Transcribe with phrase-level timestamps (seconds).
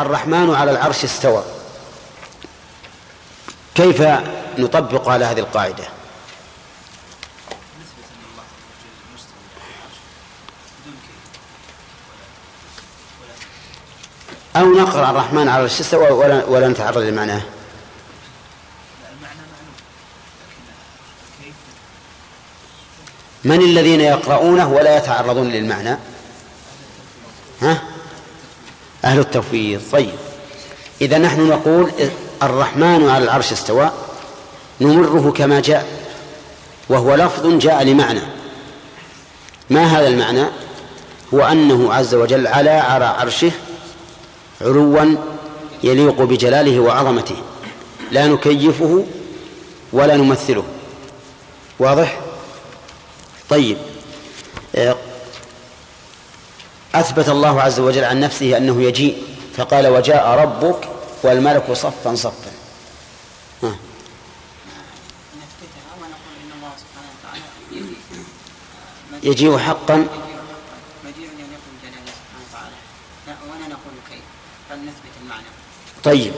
[0.00, 1.44] الرحمن على العرش استوى.
[3.74, 4.02] كيف
[4.58, 5.84] نطبق على هذه القاعدة؟
[14.56, 17.42] أو نقرأ الرحمن على العرش استوى ولا, ولا نتعرض لمعناه؟
[23.44, 25.96] من الذين يقرؤونه ولا يتعرضون للمعنى؟
[27.62, 27.87] ها؟
[29.04, 30.14] أهل التفويض طيب.
[31.00, 31.90] إذا نحن نقول
[32.42, 33.90] الرحمن على العرش استوى
[34.80, 35.86] نمره كما جاء
[36.88, 38.20] وهو لفظ جاء لمعنى.
[39.70, 40.44] ما هذا المعنى؟
[41.34, 43.50] هو أنه عز وجل على على عرشه
[44.60, 45.16] علوا
[45.82, 47.36] يليق بجلاله وعظمته.
[48.10, 49.04] لا نكيفه
[49.92, 50.64] ولا نمثله.
[51.78, 52.20] واضح؟
[53.50, 53.76] طيب.
[56.94, 59.22] أثبت الله عز وجل عن نفسه أنه يجيء
[59.56, 60.88] فقال وجاء ربك
[61.22, 62.50] والملك صفا صفا.
[63.62, 63.76] ها.
[69.22, 70.06] يجيء حقا.
[76.04, 76.32] طيب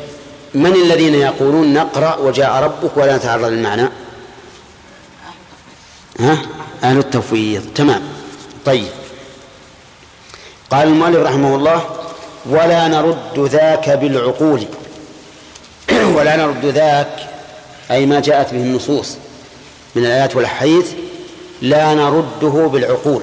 [0.55, 3.89] من الذين يقولون نقرأ وجاء ربك ولا نتعرض للمعنى؟
[6.21, 6.43] ها؟
[6.85, 7.75] أهل التفويض.
[7.75, 8.03] تمام.
[8.65, 8.89] طيب.
[10.71, 11.85] قال المؤلف رحمه الله
[12.47, 14.65] ولا نرد ذاك بالعقول.
[16.17, 17.17] ولا نرد ذاك
[17.91, 19.17] أي ما جاءت به النصوص
[19.95, 20.93] من الآيات والأحاديث
[21.63, 23.23] لا نرده بالعقول.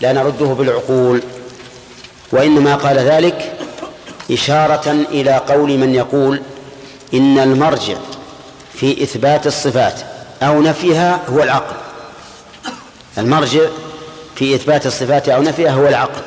[0.00, 1.22] لا نرده بالعقول.
[2.32, 3.52] وإنما قال ذلك
[4.30, 6.42] إشارة إلى قول من يقول
[7.14, 7.96] إن المرجع
[8.74, 10.00] في إثبات الصفات
[10.42, 11.76] أو نفيها هو العقل.
[13.18, 13.60] المرجع
[14.34, 16.20] في إثبات الصفات أو نفيها هو العقل.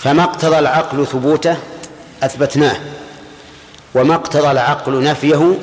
[0.00, 1.56] فما اقتضى العقل ثبوته
[2.22, 2.76] أثبتناه
[3.94, 5.56] وما اقتضى العقل نفيه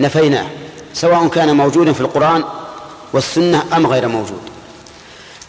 [0.00, 0.46] نفيناه
[0.94, 2.44] سواء كان موجودا في القرآن
[3.12, 4.40] والسنة أم غير موجود.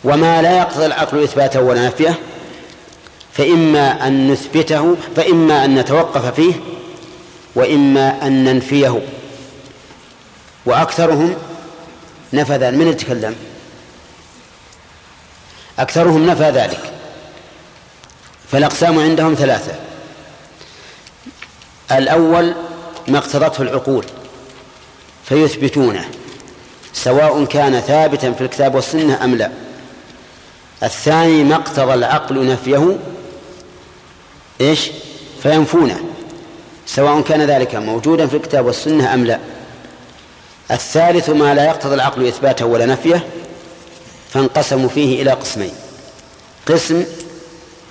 [0.04, 2.20] وما لا يقتضي العقل إثباته ولا نفيه
[3.34, 6.54] فإما أن نثبته فإما أن نتوقف فيه
[7.56, 9.02] وإما أن ننفيه.
[10.66, 11.36] وأكثرهم
[12.34, 13.36] نفذ من يتكلم؟
[15.80, 16.91] أكثرهم نفى ذلك.
[18.52, 19.74] فالأقسام عندهم ثلاثة.
[21.91, 22.53] الأول
[23.08, 24.06] ما اقتضته العقول
[25.25, 26.06] فيثبتونه
[26.94, 29.52] سواء كان ثابتا في الكتاب والسنة أم لا.
[30.84, 32.97] الثاني ما اقتضى العقل نفيه
[34.62, 34.91] إيش؟
[35.44, 36.00] فينفونه
[36.85, 39.40] سواء كان ذلك موجودا في الكتاب والسنة أم لا.
[40.72, 43.28] الثالث ما لا يقتضي العقل إثباته ولا نفيه
[44.35, 45.73] فانقسموا فيه إلى قسمين.
[46.68, 47.06] قسم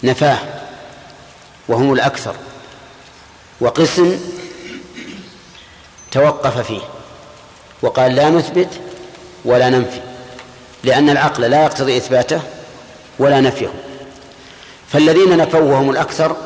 [0.03, 0.39] نفاه
[1.69, 2.35] وهم الأكثر.
[3.61, 4.21] وقسم
[6.13, 6.81] توقف فيه.
[7.83, 8.69] وقال لا نثبت
[9.45, 10.01] ولا ننفي
[10.85, 12.41] لأن العقل لا يقتضي إثباته
[13.19, 13.73] ولا نفيه.
[14.93, 16.37] فالذين نفوا وهم الأكثر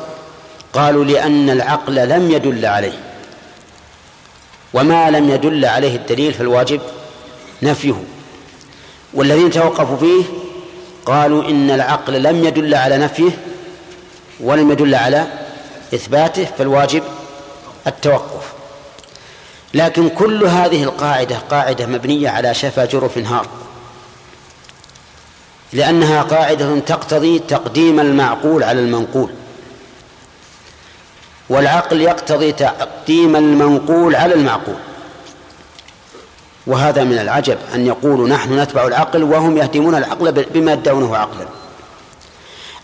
[0.73, 2.99] قالوا لأن العقل لم يدل عليه.
[4.73, 6.81] وما لم يدل عليه الدليل فالواجب
[7.61, 8.03] نفيه.
[9.13, 10.23] والذين توقفوا فيه
[11.05, 13.31] قالوا إن العقل لم يدل على نفيه
[14.39, 15.27] ولم يدل على
[15.93, 17.03] إثباته فالواجب
[17.87, 18.53] التوقف.
[19.73, 23.47] لكن كل هذه القاعدة قاعدة مبنية على شفا جرف هار
[25.73, 29.29] لأنها قاعدة تقتضي تقديم المعقول على المنقول.
[31.49, 34.75] والعقل يقتضي تقديم المنقول على المعقول.
[36.67, 41.45] وهذا من العجب أن يقولوا نحن نتبع العقل وهم يهدمون العقل بما يدعونه عقلا.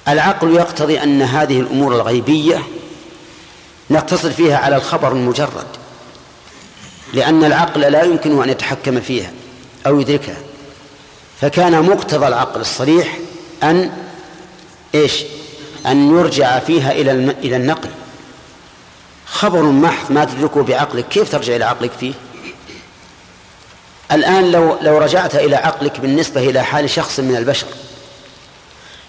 [0.07, 2.63] العقل يقتضي أن هذه الأمور الغيبية
[3.89, 5.67] نقتصر فيها على الخبر المجرد
[7.13, 9.31] لأن العقل لا يمكن أن يتحكم فيها
[9.87, 10.37] أو يدركها.
[11.41, 13.17] فكان مقتضى العقل الصريح
[13.63, 13.91] أن
[14.95, 15.23] إيش؟
[15.85, 17.11] أن يرجع فيها إلى
[17.43, 17.89] إلى النقل.
[19.25, 22.13] خبر محض ما تدركه بعقلك كيف ترجع إلى عقلك فيه؟
[24.11, 27.67] الآن لو لو رجعت إلى عقلك بالنسبة إلى حال شخص من البشر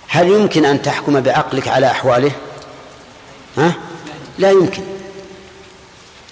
[0.08, 2.32] هل يمكن أن تحكم بعقلك على أحواله؟
[3.58, 3.72] ها؟
[4.38, 4.82] لا يمكن.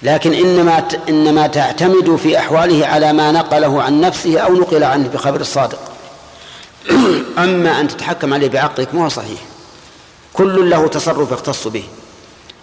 [0.02, 5.40] لكن إنما إنما تعتمد في أحواله على ما نقله عن نفسه أو نقل عنه بخبر
[5.40, 5.78] الصادق.
[7.38, 9.40] أما أن تتحكم عليه بعقلك ما هو صحيح.
[10.32, 11.84] كل له تصرف يختص به.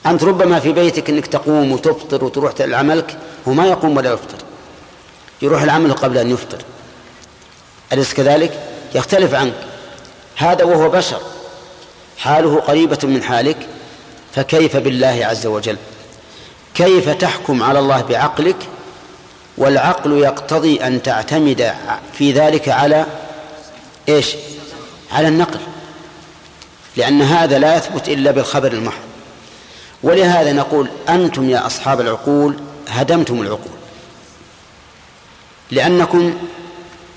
[0.06, 3.18] أنت ربما في بيتك أنك تقوم وتفطر وتروح لعملك
[3.48, 4.38] هو ما يقوم ولا يفطر.
[5.42, 6.58] يروح العمل قبل أن يفطر.
[7.94, 8.60] أليس كذلك؟
[8.96, 9.54] يختلف عنك.
[10.36, 11.22] هذا وهو بشر.
[12.18, 13.58] حاله قريبة من حالك.
[14.36, 15.78] فكيف بالله عز وجل؟
[16.76, 18.56] كيف تحكم على الله بعقلك؟
[19.58, 21.74] والعقل يقتضي أن تعتمد
[22.14, 23.06] في ذلك على
[24.10, 24.36] إيش؟
[25.12, 25.60] على النقل.
[26.98, 29.02] لأن هذا لا يثبت إلا بالخبر المحض.
[30.04, 32.56] ولهذا نقول أنتم يا أصحاب العقول
[32.90, 33.81] هدمتم العقول.
[35.72, 36.34] لأنكم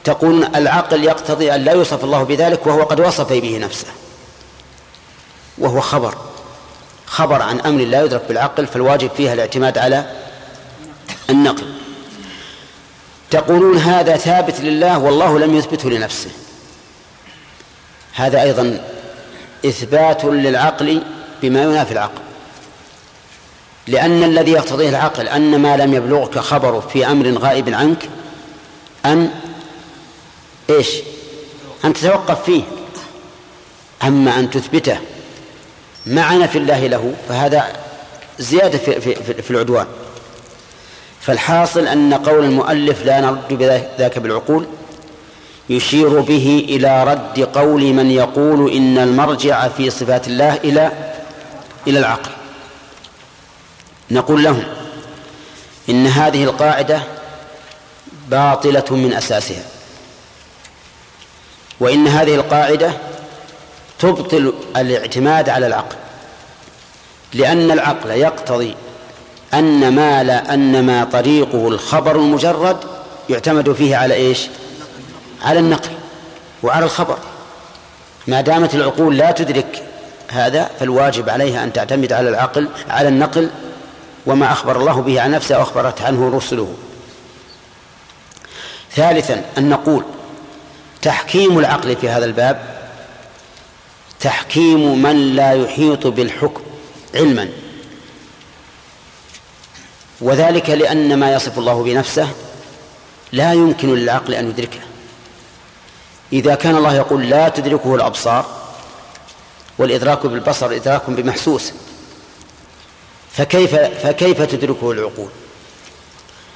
[0.05, 3.87] تقولون العقل يقتضي أن لا يوصف الله بذلك وهو قد وصف به نفسه.
[5.59, 6.15] وهو خبر.
[7.07, 10.11] خبر عن أمر لا يدرك بالعقل فالواجب فيها الاعتماد على
[11.31, 11.75] النقل.
[13.31, 16.31] تقولون هذا ثابت لله والله لم يثبته لنفسه.
[18.15, 18.85] هذا أيضا
[19.67, 21.03] إثبات للعقل
[21.43, 22.21] بما ينافي العقل.
[23.87, 28.09] لأن الذي يقتضيه العقل أن ما لم يبلغك خبره في أمر غائب عنك
[29.05, 29.31] أن
[30.71, 30.89] إيش؟
[31.85, 32.63] أن تتوقف فيه.
[34.03, 34.99] أما أن تثبته.
[36.07, 37.73] مع نفي الله له فهذا
[38.39, 39.87] زيادة في, في, في العدوان.
[41.21, 44.67] فالحاصل أن قول المؤلف لا نرد بذاك بالعقول
[45.71, 50.93] يشير به إلى رد قول من يقول إن المرجع في صفات الله إلى
[51.87, 52.31] إلى العقل.
[54.11, 54.65] نقول لهم
[55.89, 57.03] إن هذه القاعدة
[58.29, 59.65] باطلة من أساسها.
[61.81, 62.93] وإن هذه القاعدة
[63.99, 65.97] تبطل الاعتماد على العقل
[67.35, 68.75] لأن العقل يقتضي
[69.55, 72.77] أن ما لا أن ما طريقه الخبر المجرد
[73.31, 74.47] يعتمد فيه على إيش؟
[75.43, 75.91] على النقل
[76.63, 77.19] وعلى الخبر.
[78.27, 79.83] ما دامت العقول لا تدرك
[80.29, 83.51] هذا فالواجب عليها أن تعتمد على العقل على النقل
[84.27, 86.75] وما أخبر الله به عن نفسه وأخبرت عنه رسله.
[88.95, 90.05] ثالثا أن نقول
[91.03, 92.75] تحكيم العقل في هذا الباب
[94.21, 96.63] تحكيم من لا يحيط بالحكم
[97.15, 97.49] علما.
[100.21, 102.29] وذلك لأن ما يصف الله بنفسه
[103.33, 104.81] لا يمكن للعقل أن يدركه.
[106.33, 108.47] إذا كان الله يقول لا تدركه الأبصار
[109.79, 111.73] والإدراك بالبصر إدراك بمحسوس
[113.33, 115.29] فكيف فكيف تدركه العقول؟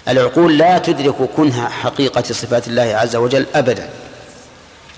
[0.09, 3.91] العقول لا تدرك كنها حقيقة صفات الله عز وجل أبدا.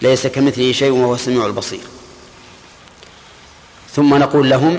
[0.02, 1.80] ليس كمثله شيء وهو السميع البصير.
[3.94, 4.78] ثم نقول لهم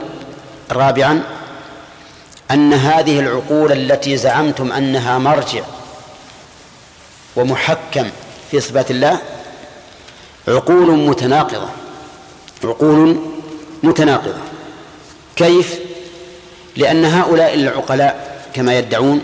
[0.72, 1.24] رابعا
[2.52, 5.64] أن هذه العقول التي زعمتم أنها مرجع
[7.36, 8.10] ومحكم
[8.52, 9.20] في صفات الله
[10.48, 11.70] عقول متناقضة.
[12.64, 13.20] عقول
[13.84, 14.42] متناقضة.
[15.36, 15.80] كيف؟
[16.78, 19.22] لأن هؤلاء العقلاء كما يدعون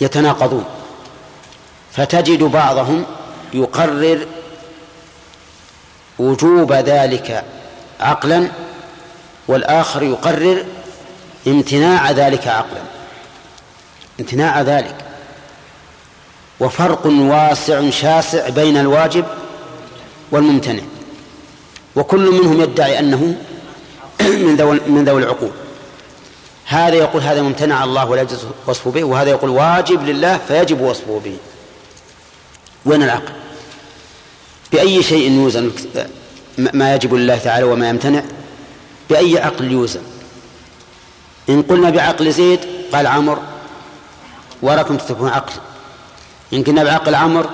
[0.00, 0.64] يتناقضون.
[1.92, 3.04] فتجد بعضهم
[3.54, 4.26] يقرر
[6.18, 7.44] وجوب ذلك
[8.00, 8.48] عقلا
[9.48, 10.64] والآخر يقرر
[11.46, 12.82] امتناع ذلك عقلا.
[14.20, 14.96] امتناع ذلك.
[16.60, 19.24] وفرق واسع شاسع بين الواجب
[20.30, 20.82] والممتنع.
[21.96, 23.36] وكل منهم يدعي أنه
[24.20, 25.50] من ذوي من ذوي العقول.
[26.66, 31.20] هذا يقول هذا ممتنع الله ولا يجوز وصفه به وهذا يقول واجب لله فيجب وصفه
[31.24, 31.36] به.
[32.84, 33.32] وين العقل؟
[34.72, 35.72] بأي شيء يوزن
[36.58, 38.22] ما يجب لله تعالى وما يمتنع؟
[39.10, 40.02] بأي عقل يوزن؟
[41.48, 42.60] إن قلنا بعقل زيد
[42.92, 43.38] قال عمر
[44.62, 45.52] وراكم تتركون عقل.
[46.52, 47.50] إن قلنا بعقل عمر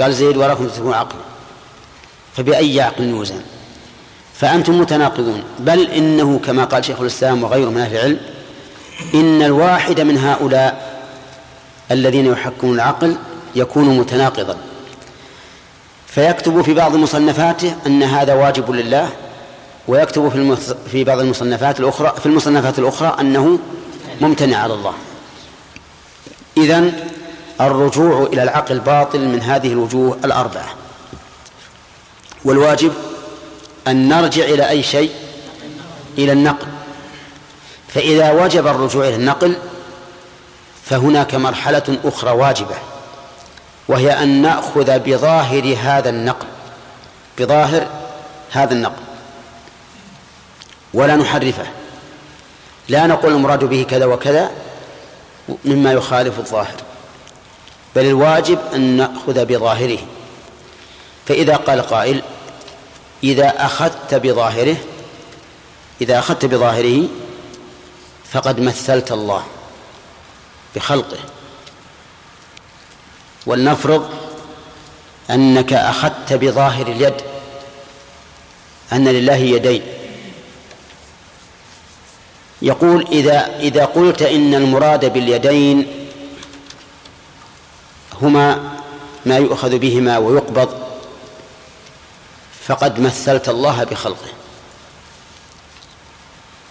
[0.00, 1.16] قال زيد وراكم تتركون عقل.
[2.36, 3.40] فبأي عقل يوزن؟
[4.34, 5.42] فأنتم متناقضون.
[5.58, 8.20] بل إنه كما قال شيخ الإسلام وغيره من أهل العلم
[9.14, 10.96] إن الواحد من هؤلاء
[11.90, 13.16] الذين يحكمون العقل
[13.54, 14.56] يكون متناقضا.
[16.06, 19.08] فيكتب في بعض مصنفاته أن هذا واجب لله
[19.88, 20.56] ويكتب في
[20.90, 23.58] في بعض المصنفات الأخرى في المصنفات الأخرى أنه
[24.20, 24.92] ممتنع على الله.
[26.56, 26.92] إذن
[27.60, 30.74] الرجوع إلى العقل باطل من هذه الوجوه الأربعة.
[32.44, 32.92] والواجب
[33.88, 35.10] أن نرجع إلى أي شيء؟
[36.18, 36.66] إلى النقل.
[37.96, 39.56] فإذا وجب الرجوع إلى النقل
[40.84, 42.74] فهناك مرحلة أخرى واجبة
[43.88, 46.46] وهي أن نأخذ بظاهر هذا النقل
[47.38, 47.86] بظاهر
[48.50, 49.02] هذا النقل.
[50.94, 51.66] ولا نحرفه
[52.88, 54.50] لا نقول المراد به كذا وكذا
[55.64, 56.76] مما يخالف الظاهر
[57.96, 59.98] بل الواجب أن نأخذ بظاهره.
[61.26, 62.22] فإذا قال قائل
[63.24, 64.76] إذا أخذت بظاهره
[66.00, 67.08] إذا أخذت بظاهره
[68.36, 69.44] فقد مثلت الله
[70.76, 71.18] بخلقه.
[73.46, 74.10] ولنفرض
[75.30, 77.14] أنك أخذت بظاهر اليد
[78.92, 79.82] أن لله يدين.
[82.62, 86.08] يقول إذا إذا قلت إن المراد باليدين
[88.22, 88.76] هما
[89.26, 90.86] ما يؤخذ بهما ويقبض
[92.66, 94.32] فقد مثلت الله بخلقه.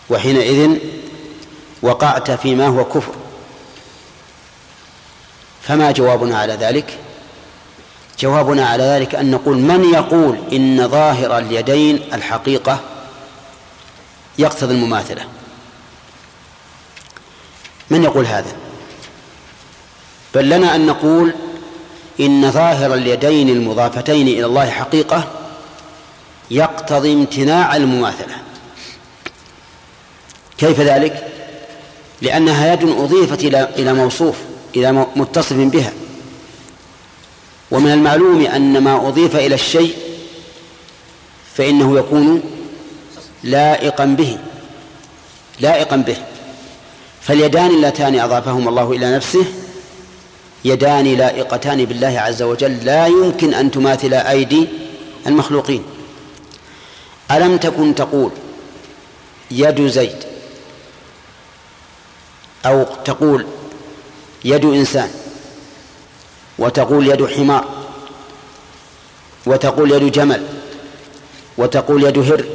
[0.09, 0.77] وحينئذ
[1.85, 3.13] وقعت فيما هو كفر.
[5.61, 6.99] فما جوابنا على ذلك؟
[8.19, 12.79] جوابنا على ذلك أن نقول من يقول إن ظاهر اليدين الحقيقة
[14.37, 15.25] يقتضي المماثلة؟
[17.89, 18.55] من يقول هذا؟
[20.35, 21.33] بل لنا أن نقول
[22.19, 25.27] إن ظاهر اليدين المضافتين إلى الله حقيقة
[26.51, 28.35] يقتضي امتناع المماثلة.
[30.57, 31.34] كيف ذلك؟
[32.21, 34.35] لانها يد أضيفت إلى إلى موصوف
[34.75, 35.93] إلى متصف بها.
[37.71, 39.95] ومن المعلوم أن ما أضيف إلى الشيء
[41.55, 42.41] فإنه يكون
[43.43, 44.37] لائقا به
[45.59, 46.17] لائقا به.
[47.21, 49.45] فاليدان اللتان أضافهما الله إلى نفسه
[50.65, 54.67] يدان لائقتان بالله عز وجل لا يمكن أن تماثل أيدي
[55.27, 55.83] المخلوقين.
[57.31, 58.31] ألم تكن تقول
[59.51, 60.34] يد زيد؟
[62.65, 63.45] أو تقول
[64.45, 65.09] يد إنسان
[66.59, 67.65] وتقول يد حمار
[69.45, 70.43] وتقول يد جمل
[71.57, 72.45] وتقول يد هر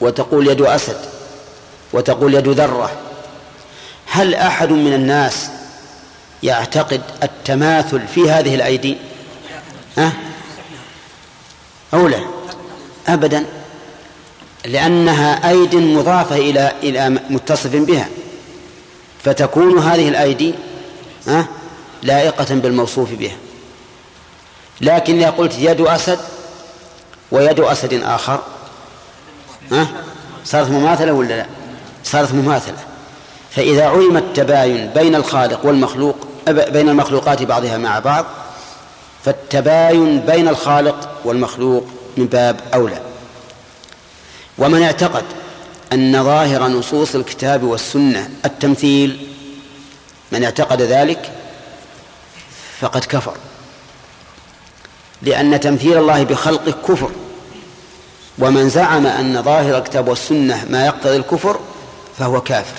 [0.00, 0.96] وتقول يد أسد
[1.92, 2.90] وتقول يد ذرة.
[4.06, 5.48] هل أحد من الناس
[6.42, 8.96] يعتقد التماثل في هذه الأيدي؟
[9.98, 10.12] ها؟
[11.94, 12.20] أو لا؟
[13.08, 13.46] ابدا
[14.64, 18.08] لأنها أيد مضافة إلى إلى متصف بها.
[19.24, 20.54] فتكون هذه الأيدي
[21.26, 21.46] ها
[22.02, 23.36] لائقة بالموصوف بها.
[24.80, 26.18] لكن إذا قلت يد أسد
[27.30, 28.40] ويد أسد آخر
[29.72, 29.86] ها
[30.44, 31.46] صارت مماثلة ولا لا؟
[32.04, 32.78] صارت مماثلة.
[33.50, 36.16] فإذا علم التباين بين الخالق والمخلوق
[36.48, 38.26] بين المخلوقات بعضها مع بعض
[39.24, 43.00] فالتباين بين الخالق والمخلوق من باب أولى.
[44.58, 45.24] ومن اعتقد
[45.94, 49.28] أن ظاهر نصوص الكتاب والسنة التمثيل
[50.32, 51.32] من اعتقد ذلك
[52.80, 53.36] فقد كفر
[55.22, 57.10] لأن تمثيل الله بخلقه كفر
[58.38, 61.60] ومن زعم أن ظاهر الكتاب والسنة ما يقتضي الكفر
[62.18, 62.78] فهو كافر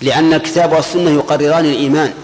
[0.00, 2.14] لأن الكتاب والسنة يقرران الإيمان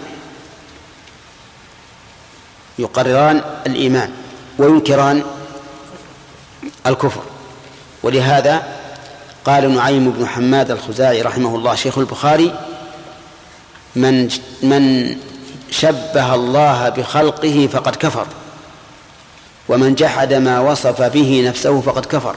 [2.79, 4.11] يقرران الإيمان
[4.57, 5.23] وينكران
[6.85, 7.21] الكفر
[8.03, 8.76] ولهذا
[9.47, 12.59] قال نعيم بن حماد الخزاعي رحمه الله شيخ البخاري
[13.95, 14.29] من
[14.63, 15.15] من
[15.71, 18.27] شبه الله بخلقه فقد كفر
[19.69, 22.35] ومن جحد ما وصف به نفسه فقد كفر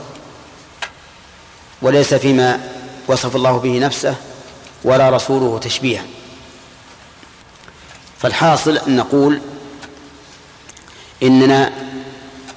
[1.82, 2.60] وليس فيما
[3.08, 4.14] وصف الله به نفسه
[4.84, 6.04] ولا رسوله تشبيها.
[8.18, 9.40] فالحاصل أن نقول
[11.22, 11.72] إننا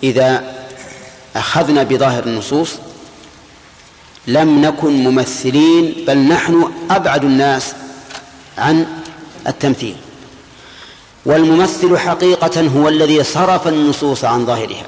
[0.03, 0.53] إذا
[1.35, 2.75] أخذنا بظاهر النصوص
[4.27, 7.73] لم نكن ممثلين بل نحن أبعد الناس
[8.57, 8.87] عن
[9.47, 9.95] التمثيل.
[11.25, 14.85] والممثل حقيقة هو الذي صرف النصوص عن ظاهرها.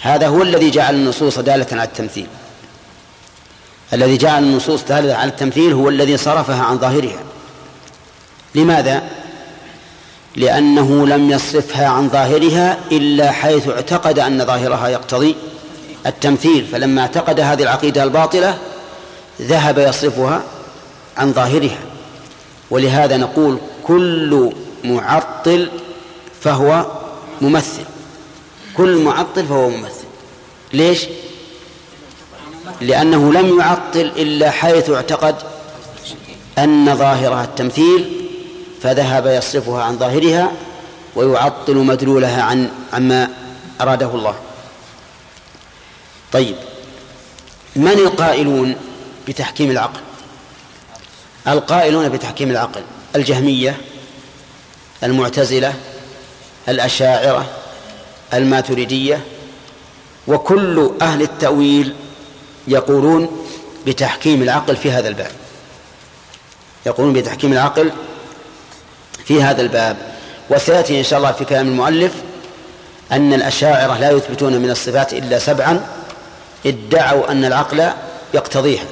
[0.00, 2.26] هذا هو الذي جعل النصوص دالة على التمثيل.
[3.92, 7.22] الذي جعل النصوص دالة على التمثيل هو الذي صرفها عن ظاهرها.
[8.54, 9.02] لماذا؟
[10.36, 15.36] لأنه لم يصرفها عن ظاهرها إلا حيث اعتقد أن ظاهرها يقتضي
[16.06, 18.58] التمثيل فلما اعتقد هذه العقيدة الباطلة
[19.42, 20.42] ذهب يصرفها
[21.16, 21.78] عن ظاهرها.
[22.70, 24.52] ولهذا نقول كل
[24.84, 25.68] معطل
[26.40, 26.86] فهو
[27.40, 27.84] ممثل.
[28.76, 30.04] كل معطل فهو ممثل.
[30.72, 31.06] ليش؟
[32.80, 35.34] لأنه لم يعطل إلا حيث اعتقد
[36.58, 38.28] أن ظاهرها التمثيل
[38.82, 40.52] فذهب يصرفها عن ظاهرها
[41.16, 43.28] ويعطل مدلولها عن عما
[43.80, 44.34] أراده الله.
[46.34, 46.56] طيب
[47.76, 48.76] من القائلون
[49.28, 50.00] بتحكيم العقل؟
[51.48, 52.82] القائلون بتحكيم العقل
[53.16, 53.76] الجهمية
[55.02, 55.74] المعتزلة
[56.68, 57.46] الأشاعرة
[58.34, 59.20] الماتريدية
[60.28, 61.94] وكل أهل التأويل
[62.68, 63.46] يقولون
[63.86, 65.30] بتحكيم العقل في هذا الباب.
[66.86, 67.92] يقولون بتحكيم العقل
[69.24, 69.96] في هذا الباب.
[70.50, 72.12] وسيأتي إن شاء الله في كلام المؤلف
[73.12, 76.03] أن الأشاعرة لا يثبتون من الصفات إلا سبعا
[76.66, 77.90] ادعوا أن العقل
[78.34, 78.84] يقتضيها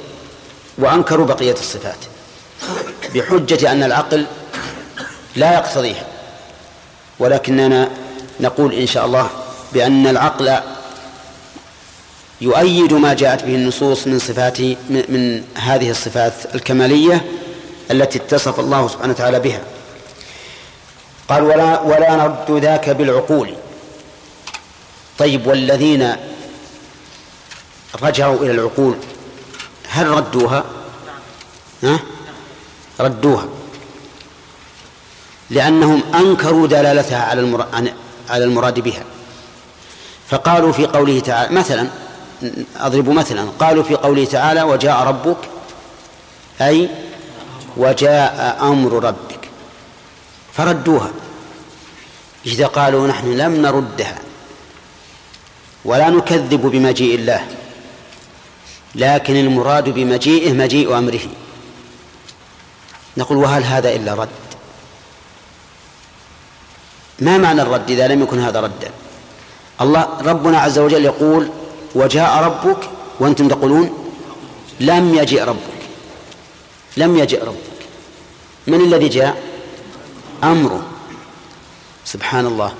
[0.77, 1.97] وأنكروا بقية الصفات
[3.15, 4.25] بحجة أن العقل
[5.35, 6.05] لا يقتضيها.
[7.19, 7.89] ولكننا
[8.39, 9.29] نقول إن شاء الله
[9.73, 10.57] بأن العقل
[12.41, 17.25] يؤيد ما جاءت به النصوص من صفات من هذه الصفات الكمالية
[17.91, 19.61] التي اتصف الله سبحانه وتعالى بها.
[21.29, 23.55] قال ولا ولا نرد ذاك بالعقول.
[25.19, 26.15] طيب والذين
[28.01, 28.95] رجعوا إلى العقول.
[29.87, 30.63] هل ردوها؟
[31.83, 31.99] ها؟
[32.99, 33.45] ردوها.
[35.49, 37.63] لأنهم أنكروا دلالتها على
[38.29, 39.03] على المراد بها.
[40.29, 41.87] فقالوا في قوله تعالى مثلا
[42.77, 43.49] أضرب مثلا.
[43.59, 45.37] قالوا في قوله تعالى وجاء ربك
[46.61, 46.89] أي
[47.77, 49.49] وجاء أمر ربك
[50.53, 51.11] فردوها.
[52.45, 54.19] إذا قالوا نحن لم نردها
[55.85, 57.47] ولا نكذب بمجيء الله.
[58.95, 61.19] لكن المراد بمجيئه مجيء أمره.
[63.17, 64.29] نقول وهل هذا إلا رد؟
[67.19, 68.91] ما معنى الرد إذا لم يكن هذا ردا؟
[69.81, 71.49] الله ربنا عز وجل يقول
[71.95, 74.13] وجاء ربك وأنتم تقولون
[74.79, 75.83] لم يجئ ربك.
[76.97, 77.57] لم يجئ ربك.
[78.67, 79.43] من الذي جاء؟
[80.43, 80.83] أمره.
[82.05, 82.73] سبحان الله.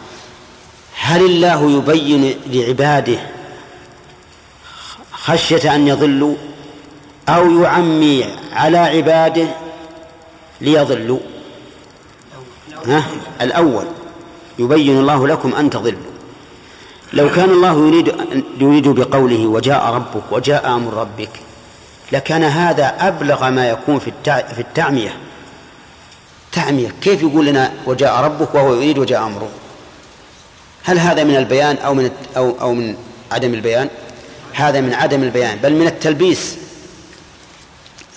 [0.96, 3.33] هل الله يبين لعباده
[5.24, 6.36] خشية أن يضلوا
[7.30, 9.48] أو يعمي على عباده
[10.62, 11.20] ليضلوا
[12.86, 13.04] ها؟
[13.42, 13.86] الأول.
[14.60, 16.14] يبين الله لكم أن تضلوا
[17.14, 18.16] لو كان الله يريد
[18.60, 21.30] يريد بقوله وجاء ربك وجاء أمر ربك
[22.12, 25.16] لكان هذا أبلغ ما يكون في في التعمية.
[26.52, 26.94] تعمية.
[27.02, 29.50] كيف يقول لنا وجاء ربك وهو يريد وجاء أمره؟
[30.84, 32.96] هل هذا من البيان أو من أو أو من
[33.32, 33.90] عدم البيان؟
[34.54, 36.56] هذا من عدم البيان بل من التلبيس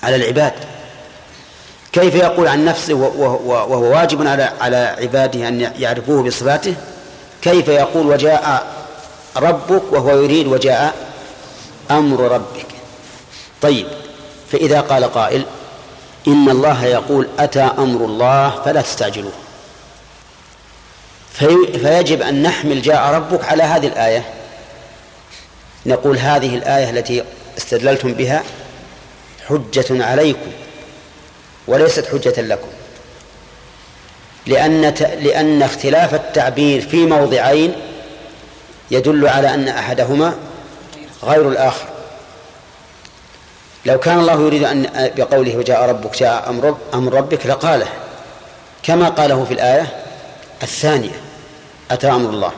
[0.03, 0.53] على العباد.
[1.93, 6.75] كيف يقول عن نفسه وهو واجب على على عباده أن يعرفوه بصفاته؟
[7.43, 8.67] كيف يقول وجاء
[9.37, 10.95] ربك وهو يريد وجاء
[11.91, 12.67] أمر ربك؟
[13.63, 13.87] طيب
[14.53, 15.45] فإذا قال قائل
[16.29, 19.33] إن الله يقول أتى أمر الله فلا تستعجلوه.
[21.33, 24.36] في فيجب أن نحمل جاء ربك على هذه الآية.
[25.87, 27.25] نقول هذه الآية التي
[27.59, 28.43] استدللتم بها
[29.49, 30.51] حجة عليكم
[31.67, 32.69] وليست حجة لكم.
[34.47, 37.73] لأن لأن اختلاف التعبير في موضعين
[38.91, 40.35] يدل على أن أحدهما
[41.23, 41.87] غير الآخر.
[43.87, 47.89] لو كان الله يريد أن بقوله وجاء ربك جاء أمر, أمر ربك لقاله
[48.83, 50.05] كما قاله في الآية
[50.63, 51.21] الثانية
[51.91, 52.53] أتى أمر الله.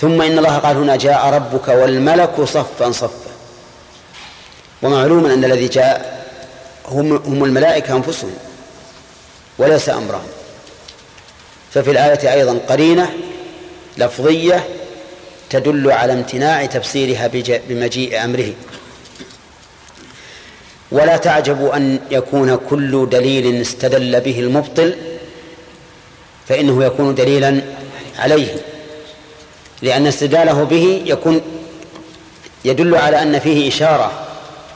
[0.00, 3.30] ثم إن الله قال هنا جاء ربك والملك صفا صفا.
[4.82, 6.26] ومعلوم أن الذي جاء
[6.88, 8.34] هم, هم الملائكة أنفسهم
[9.58, 10.26] وليس أمرهم.
[11.72, 13.12] ففي الآية أيضا قرينة
[13.98, 14.68] لفظية
[15.50, 17.30] تدل على امتناع تفسيرها
[17.68, 18.52] بمجيء أمره.
[20.90, 24.96] ولا تعجبوا أن يكون كل دليل استدل به المبطل
[26.48, 27.62] فإنه يكون دليلا
[28.18, 28.56] عليه.
[29.84, 31.40] لأن استدلاله به يكون
[32.64, 34.12] يدل على أن فيه إشارة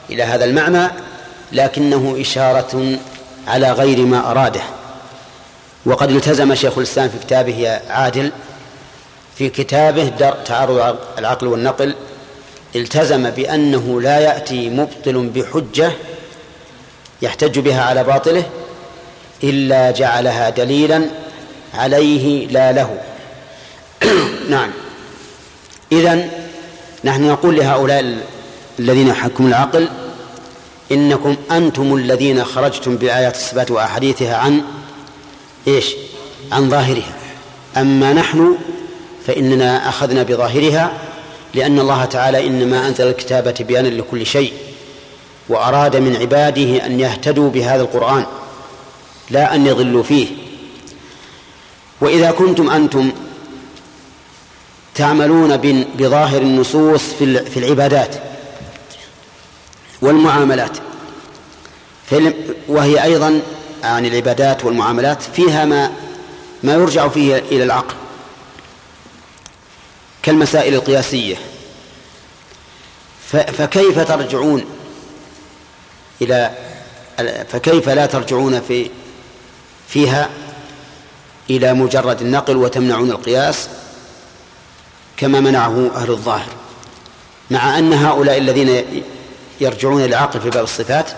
[0.09, 0.91] إلى هذا المعنى
[1.51, 2.97] لكنه إشارة
[3.47, 4.61] على غير ما أراده.
[5.85, 8.31] وقد التزم شيخ الإسلام في كتابه عادل
[9.35, 10.09] في كتابه
[10.45, 11.95] تعارض العقل والنقل
[12.75, 15.91] التزم بأنه لا يأتي مبطل بحجة
[17.21, 18.43] يحتج بها على باطله
[19.43, 21.05] إلا جعلها دليلا
[21.73, 23.01] عليه لا له.
[24.49, 24.71] نعم.
[25.91, 26.29] إذن
[27.03, 28.17] نحن نقول لهؤلاء
[28.79, 29.89] الذين يحكمون العقل
[30.91, 34.61] إنكم أنتم الذين خرجتم بآيات الصفات وأحاديثها عن
[35.67, 35.95] إيش؟
[36.51, 37.13] عن ظاهرها.
[37.77, 38.57] أما نحن
[39.27, 40.91] فإننا أخذنا بظاهرها
[41.53, 44.53] لأن الله تعالى إنما أنزل الكتاب تبيانا لكل شيء
[45.49, 48.25] وأراد من عباده أن يهتدوا بهذا القرآن
[49.29, 50.27] لا أن يضلوا فيه.
[52.01, 53.11] وإذا كنتم أنتم
[54.99, 55.57] تعملون
[55.97, 58.15] بظاهر النصوص في العبادات
[60.01, 60.77] والمعاملات.
[62.67, 63.41] وهي أيضا
[63.83, 65.91] عن العبادات والمعاملات فيها ما
[66.63, 67.95] ما يرجع فيه إلى العقل.
[70.23, 71.35] كالمسائل القياسية.
[73.31, 74.65] فكيف ترجعون
[76.21, 76.51] إلى
[77.49, 78.89] فكيف لا ترجعون في
[79.87, 80.29] فيها
[81.49, 83.69] إلى مجرد النقل وتمنعون القياس؟
[85.19, 86.49] كما منعه أهل الظاهر.
[87.51, 88.85] مع أن هؤلاء الذين
[89.61, 91.11] يرجعون العقل في باب الصفات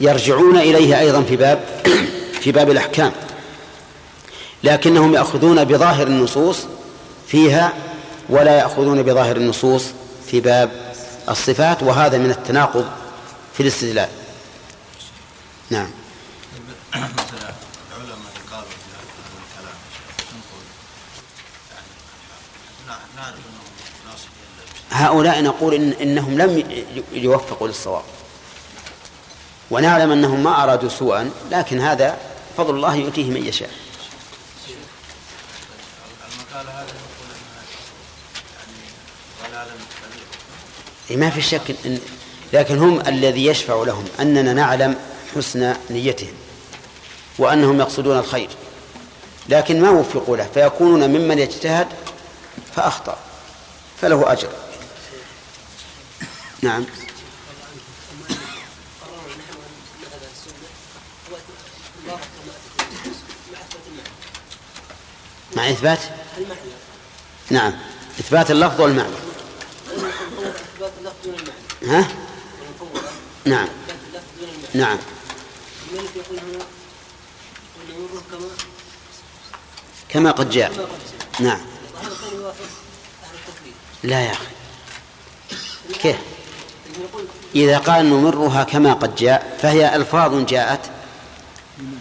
[0.00, 1.64] يرجعون إليه أيضا في باب
[2.40, 3.12] في باب الأحكام.
[4.64, 6.58] لكنهم يأخذون بظاهر النصوص
[7.28, 7.72] فيها
[8.28, 9.84] ولا يأخذون بظاهر النصوص
[10.26, 10.70] في باب
[11.28, 12.86] الصفات وهذا من التناقض
[13.54, 14.08] في الاستدلال.
[15.70, 15.90] نعم
[16.92, 17.52] مثلا
[17.88, 18.76] العلماء قالوا في
[19.48, 19.76] الكلام
[20.32, 20.64] نقول
[21.72, 21.88] يعني
[24.92, 28.02] هؤلاء نقول إن إنهم لم يوفقوا للصواب.
[29.70, 32.18] ونعلم أنهم ما أرادوا سوءا لكن هذا
[32.56, 33.70] فضل الله يؤتيه من يشاء.
[41.10, 41.98] ما في شك إن
[42.52, 44.96] لكن هم الذي يشفع لهم أننا نعلم
[45.36, 46.34] حسن نيتهم
[47.38, 48.48] وأنهم يقصدون الخير.
[49.48, 51.86] لكن ما وفقوا له فيكونون ممن يجتهد
[52.76, 53.16] فأخطأ
[54.00, 54.48] فله أجر.
[56.62, 56.84] نعم.
[65.56, 65.98] مع إثبات؟
[67.50, 67.72] نعم.
[68.20, 69.14] إثبات اللفظ والمعنى.
[71.82, 72.08] ها؟
[73.44, 73.68] نعم.
[74.74, 74.98] نعم.
[80.08, 80.88] كما قد جاء.
[81.40, 81.60] نعم.
[84.02, 84.46] لا يا أخي.
[86.02, 86.31] كيف؟
[87.54, 90.80] إذا قال نمرها كما قد جاء فهي ألفاظ جاءت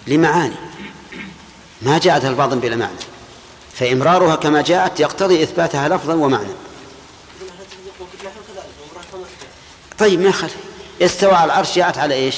[0.08, 0.56] لمعاني.
[1.82, 2.92] ما جاءت ألفاظا بلا معنى.
[3.74, 6.54] فإمرارها كما جاءت يقتضي إثباتها لفظا ومعنى.
[9.98, 10.50] طيب ما خل؟
[11.02, 12.36] استوى على العرش جاءت على إيش؟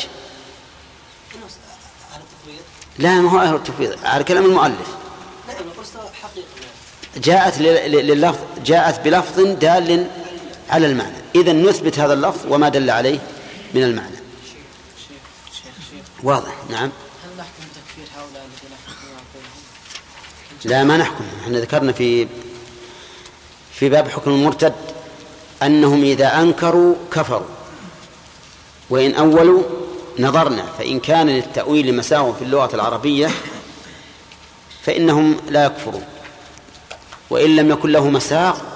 [2.99, 3.97] لا ما هو أهل التفويض.
[4.03, 4.87] على كلام المؤلف.
[7.17, 10.07] جاءت لللفظ جاءت بلفظ دال
[10.73, 11.15] على المعنى.
[11.35, 13.19] إذا نثبت هذا اللفظ وما دل عليه
[13.73, 14.15] من المعنى.
[16.23, 16.89] واضح؟ نعم.
[17.23, 18.77] هل نحكم تكفير هؤلاء الذين
[20.65, 21.23] لا ما نحكم.
[21.43, 22.27] إحنا ذكرنا في
[23.73, 24.73] في باب حكم المرتد
[25.63, 27.47] أنهم إذا أنكروا كفروا.
[28.89, 29.63] وإن أولوا
[30.19, 33.29] نظرنا فإن كان للتأويل مساو في اللغة العربية
[34.83, 36.03] فإنهم لا يكفرون.
[37.29, 38.72] وإن لم يكن له مساغ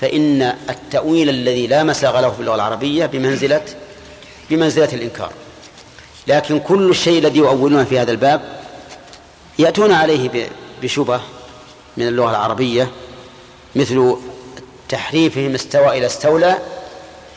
[0.00, 3.62] فإن التأويل الذي لا مساغ له في اللغة العربية بمنزلة
[4.50, 5.32] بمنزلة الإنكار.
[6.26, 8.60] لكن كل الشيء الذي يؤولون في هذا الباب
[9.58, 10.48] يأتون عليه
[10.82, 11.20] بشبه
[11.96, 12.90] من اللغة العربية
[13.76, 14.16] مثل
[14.88, 16.58] تحريفهم استوى إلى استولى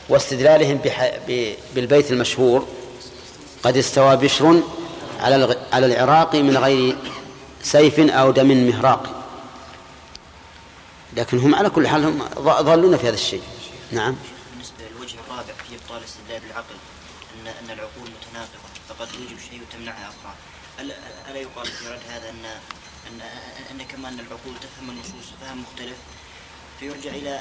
[0.10, 0.80] واستدلالهم
[1.76, 2.66] بالبيت المشهور.
[3.64, 4.62] قد استوى بشر
[5.20, 6.96] على على العراق من غير
[7.64, 9.23] سيف أو دم مهراق.
[11.18, 13.44] لكن هم على كل حال هم ضالون في هذا الشيء.
[13.92, 14.16] نعم.
[14.52, 16.76] بالنسبة للوجه الرابع في إبطال استدلال العقل
[17.34, 20.34] أن أن العقول متناقضة فقد توجب شيء وتمنعها أخرى
[21.30, 22.46] ألا يقال في رد هذا أن
[23.08, 23.22] أن
[23.72, 25.98] أن كما أن العقول تفهم النصوص فهم مختلف
[26.80, 27.40] فيرجع إلى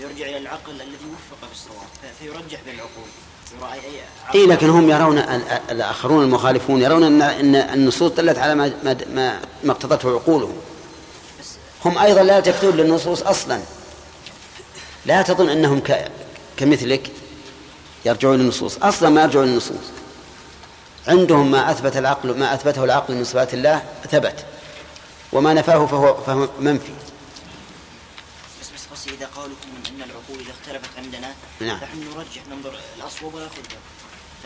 [0.00, 3.08] يرجع إلى العقل الذي وفق بالصواب فيرجح بين العقول
[4.34, 5.18] اي لكن هم يرون
[5.70, 10.56] الآخرون المخالفون يرون ان ان النصوص دلت على ما ما ما اقتضته عقولهم.
[11.84, 13.60] هم أيضا لا يلتفتون للنصوص أصلا.
[15.06, 15.82] لا تظن أنهم
[16.56, 17.10] كمثلك
[18.04, 18.78] يرجعون للنصوص.
[18.78, 19.86] أصلا ما يرجعون للنصوص.
[21.08, 24.44] عندهم ما أثبت العقل ما أثبته العقل من صفات الله ثبت.
[25.32, 26.92] وما نفاه فهو فهو منفي.
[28.92, 31.28] بس إذا قالكم أن العقول إذا اختلفت عندنا
[31.60, 31.78] نعم.
[31.78, 33.56] فنحن نرجح ننظر الأصوب ويأخذ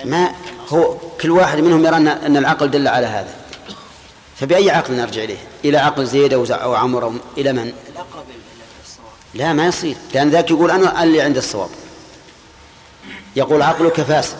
[0.04, 0.34] ما
[0.68, 3.36] هو كل واحد منهم يرى أن العقل دل على هذا.
[4.36, 8.24] فبأي عقل نرجع إليه؟ إلى عقل زيد أو عمر أو إلى من؟ الأقرب
[8.84, 9.08] الصواب.
[9.34, 9.96] لا ما يصير.
[10.14, 11.70] لأن ذاك يقول أنا اللي عند الصواب.
[13.36, 14.38] يقول عقلك فاسد.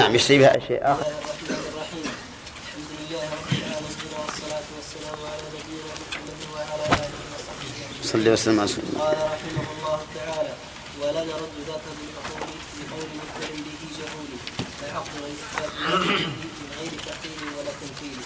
[0.00, 1.04] نعم يشتري بها شيء آخر.
[8.02, 9.04] صلى وسلم على رسول الله.
[9.04, 10.52] قال رحمه الله تعالى
[11.00, 14.30] ولا نرد ذاك بالقول بقول مختل به جهول
[14.80, 15.72] فالعقل والاثبات
[16.60, 18.20] من غير تحقيق ولا تمثيل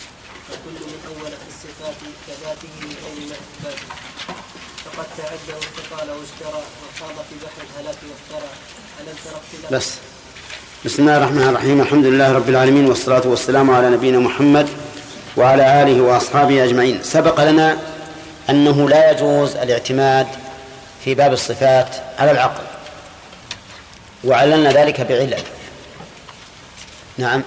[0.48, 3.32] فكل من اول في الصفات كذاته من
[4.84, 8.48] فقد تعدى واستقال واشترى وخاض في بحر الهلاك وافترى
[9.00, 9.88] ألم تر بس.
[10.84, 11.80] بسم الله الرحمن الرحيم.
[11.80, 14.68] الحمد لله رب العالمين والصلاة والسلام على نبينا محمد
[15.36, 17.02] وعلى آله وأصحابه أجمعين.
[17.02, 17.78] سبق لنا
[18.50, 20.26] أنه لا يجوز الاعتماد
[21.04, 22.64] في باب الصفات على العقل
[24.24, 25.42] وعللنا ذلك بعلل
[27.18, 27.42] نعم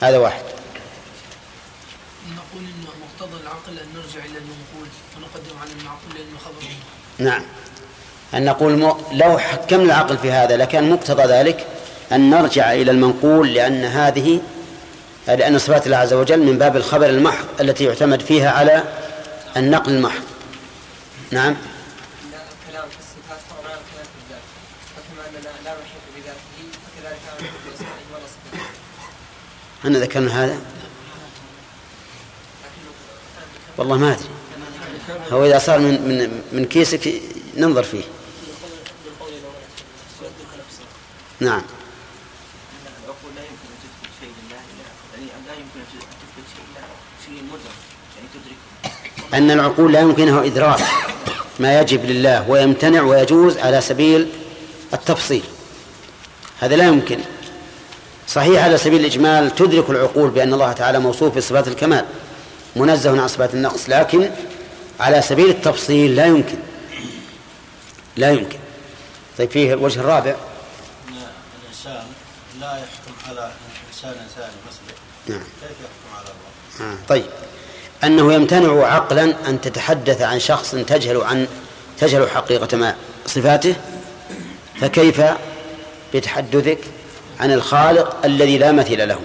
[0.00, 0.42] هذا واحد.
[7.18, 7.42] نعم.
[8.34, 8.94] أن نقول م...
[9.12, 11.66] لو حكمنا العقل في هذا لكان مقتضى ذلك
[12.12, 14.40] أن نرجع إلى المنقول لأن هذه
[15.26, 18.84] لأن صفات الله عز وجل من باب الخبر المحض التي يعتمد فيها على
[19.56, 20.22] النقل المحض.
[21.30, 21.56] نعم
[22.68, 24.44] الكلام في الصفات فهو الكلام في الذات
[24.96, 28.64] فكما اننا لا نحيط بذاته فكذلك لا نحيط باسمائه ولا صفاته
[29.86, 30.58] أنا ذكرنا هذا.
[33.76, 34.28] والله ما أدري.
[35.32, 37.22] هو إذا صار من من من كيسك
[37.56, 38.02] ننظر فيه.
[41.40, 41.62] نعم.
[49.34, 50.80] أن العقول لا يمكنها إدراك
[51.60, 54.28] ما يجب لله ويمتنع ويجوز على سبيل
[54.94, 55.42] التفصيل.
[56.60, 57.35] هذا لا يمكن.
[58.28, 62.04] صحيح على سبيل الإجمال تدرك العقول بأن الله تعالى موصوف بصفات الكمال
[62.76, 64.30] منزه عن صفات النقص لكن
[65.00, 66.56] على سبيل التفصيل لا يمكن.
[68.16, 68.58] لا يمكن.
[69.38, 70.30] طيب فيه الوجه الرابع.
[70.30, 71.14] ان
[71.62, 72.06] الإنسان
[72.60, 73.50] لا يحكم على
[73.92, 75.44] إنسان ثاني مثله نعم.
[75.60, 77.24] كيف يحكم على الله؟ آه طيب.
[78.04, 81.46] أنه يمتنع عقلا أن تتحدث عن شخص تجهل عن
[81.98, 82.94] تجهل حقيقة ما
[83.26, 83.74] صفاته
[84.80, 85.22] فكيف
[86.14, 86.78] بتحدثك؟
[87.40, 89.18] عن الخالق الذي لا مثيل له.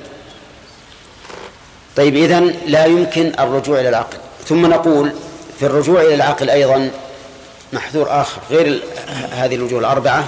[1.95, 4.17] طيب إذن لا يمكن الرجوع إلى العقل.
[4.47, 5.13] ثم نقول
[5.59, 6.91] في الرجوع إلى العقل أيضا
[7.73, 8.83] محذور آخر غير
[9.31, 10.27] هذه الوجوه الأربعة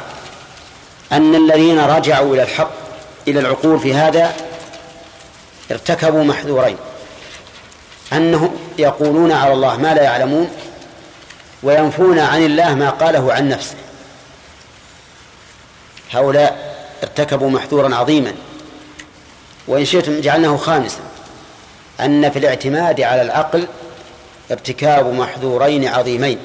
[1.11, 2.71] أن الذين رجعوا إلى الحق
[3.27, 4.33] إلى العقول في هذا
[5.71, 6.77] ارتكبوا محذورين.
[8.13, 10.49] أنهم يقولون على الله ما لا يعلمون
[11.63, 13.75] وينفون عن الله ما قاله عن نفسه.
[16.11, 16.72] هؤلاء
[17.03, 18.33] ارتكبوا محذورا عظيما.
[19.67, 20.99] وإن شئتم جعلناه خامسا.
[21.99, 23.67] أن في الاعتماد على العقل
[24.51, 26.37] ارتكاب محذورين عظيمين.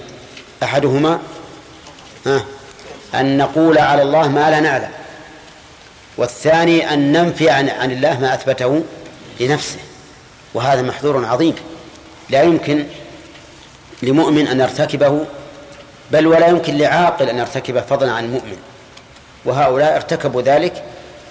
[0.62, 1.18] أحدهما
[3.14, 4.90] أن نقول على الله ما لا نعلم.
[6.16, 8.84] والثاني أن ننفي عن, عن الله ما أثبته
[9.40, 9.78] لنفسه.
[10.54, 11.54] وهذا محذور عظيم.
[12.30, 12.86] لا يمكن
[14.02, 15.26] لمؤمن أن يرتكبه
[16.10, 18.56] بل ولا يمكن لعاقل أن يرتكبه فضلا عن المؤمن.
[19.48, 20.82] وهؤلاء ارتكبوا ذلك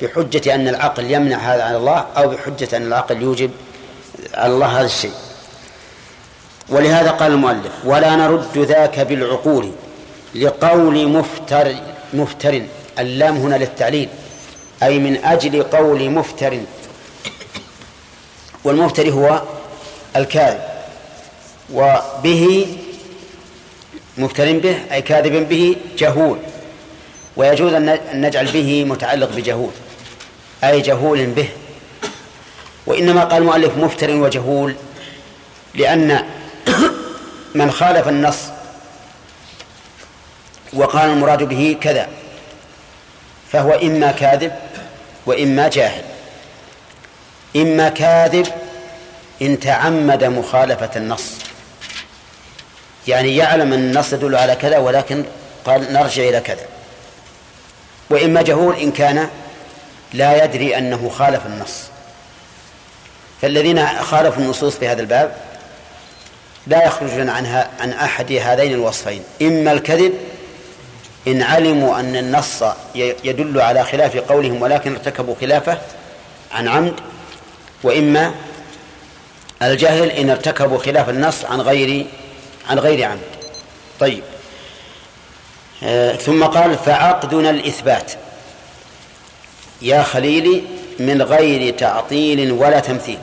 [0.02, 3.52] بحجة أن العقل يمنع هذا عن الله أو بحجة أن العقل يوجب
[4.34, 5.12] على الله هذا الشيء.
[6.70, 9.72] ولهذا قال المؤلف ولا نرد ذاك بالعقول
[10.36, 11.76] لقول مفتر
[12.14, 12.62] مفتر
[13.00, 14.10] اللام هنا للتعليل
[14.84, 16.60] أي من أجل قول مفتر.
[18.64, 19.42] والمفتري هو
[20.16, 20.60] الكاذب
[21.74, 22.68] وبه
[24.18, 26.38] مفتر به أي كاذب به جهول.
[27.38, 29.72] ويجوز أن نجعل به متعلق بجهول
[30.64, 31.50] أي جهول به.
[32.86, 34.76] وإنما قال المؤلف مفتر وجهول
[35.76, 36.24] لأن
[37.56, 38.38] من خالف النص
[40.74, 42.08] وقال المراد به كذا
[43.52, 44.52] فهو إما كاذب
[45.26, 46.04] وإما جاهل.
[47.56, 48.48] إما كاذب
[49.42, 51.32] إن تعمد مخالفة النص.
[53.08, 55.26] يعني يعلم أن النص يدل على كذا ولكن
[55.66, 56.77] قال نرجع إلى كذا.
[58.10, 59.30] وإما جهول إن كان
[60.14, 61.84] لا يدري أنه خالف النص.
[63.42, 65.36] فالذين خالفوا النصوص في هذا الباب
[66.68, 69.24] لا يخرجون عنها عن أحد هذين الوصفين.
[69.42, 70.14] إما الكذب
[71.28, 72.64] إن علموا أن النص
[72.96, 75.78] يدل على خلاف قولهم ولكن ارتكبوا خلافه
[76.52, 76.94] عن عمد.
[77.84, 78.32] وإما
[79.62, 82.06] الجهل إن ارتكبوا خلاف النص عن غير
[82.70, 83.20] عن غير عمد.
[84.00, 84.24] طيب.
[86.26, 88.12] ثم قال فعقدنا الإثبات.
[89.82, 90.64] يا خليلي
[91.00, 93.20] من غير تعطيل ولا تمثيل.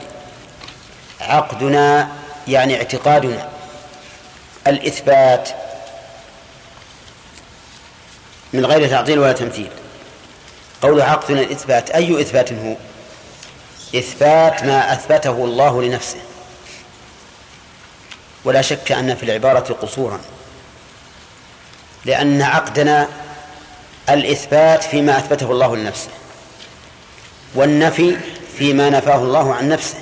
[1.21, 2.09] عقدنا
[2.47, 3.49] يعني اعتقادنا.
[4.67, 5.49] الإثبات
[8.53, 9.69] من غير تعطيل ولا تمثيل.
[10.81, 12.75] قول عقدنا الإثبات أي إثبات هو؟
[13.95, 16.19] إثبات ما أثبته الله لنفسه.
[18.45, 20.19] ولا شك أن في العبارة قصورا.
[22.05, 23.07] لأن عقدنا
[24.09, 26.09] الإثبات فيما أثبته الله لنفسه
[27.55, 28.17] والنفي
[28.57, 29.97] فيما نفاه الله عن نفسه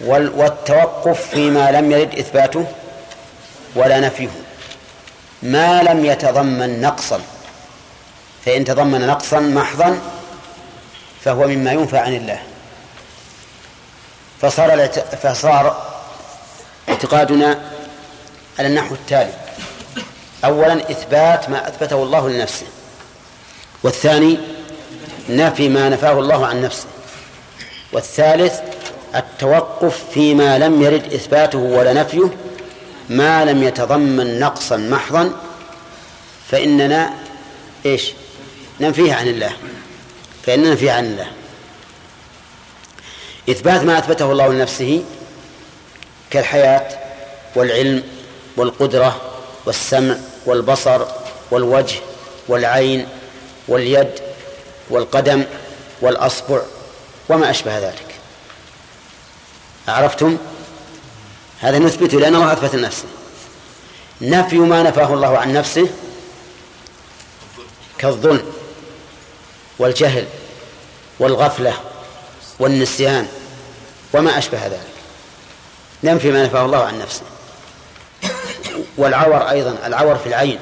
[0.00, 2.66] والتوقف فيما لم يرد إثباته
[3.74, 4.28] ولا نفيه.
[5.42, 7.20] ما لم يتضمن نقصا
[8.44, 9.98] فإن تضمن نقصا محضا
[11.24, 12.42] فهو مما ينفى عن الله.
[14.40, 14.88] فصار
[15.22, 15.86] فصار
[16.88, 17.58] اعتقادنا
[18.58, 19.47] على النحو التالي.
[20.44, 22.66] أولا إثبات ما أثبته الله لنفسه
[23.82, 24.38] والثاني
[25.28, 26.86] نفي ما نفاه الله عن نفسه
[27.92, 28.60] والثالث
[29.14, 32.30] التوقف فيما لم يرد إثباته ولا نفيه
[33.08, 35.32] ما لم يتضمن نقصا محضا
[36.50, 37.10] فإننا
[37.86, 38.12] إيش؟
[38.80, 39.52] ننفيه عن الله
[40.46, 41.26] فإننا ننفيه عن الله.
[43.50, 45.04] إثبات ما أثبته الله لنفسه
[46.30, 46.88] كالحياة
[47.54, 48.02] والعلم
[48.56, 49.20] والقدرة
[49.68, 51.06] والسمع والبصر
[51.50, 52.00] والوجه
[52.48, 53.08] والعين
[53.68, 54.10] واليد
[54.90, 55.44] والقدم
[56.00, 56.60] والأصبع
[57.28, 58.14] وما أشبه ذلك.
[59.88, 60.36] عرفتم
[61.60, 63.04] هذا نثبته لأن الله أثبت لنفسه
[64.20, 65.88] نفي ما نفاه الله عن نفسه
[67.98, 68.52] كالظلم
[69.78, 70.26] والجهل
[71.18, 71.74] والغفلة
[72.58, 73.28] والنسيان
[74.12, 74.98] وما أشبه ذلك.
[76.04, 77.22] ننفي ما نفاه الله عن نفسه.
[78.96, 80.58] والعور أيضا العور في العين.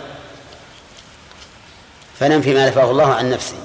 [2.20, 3.56] فننفي ما نفاه الله عن نفسه.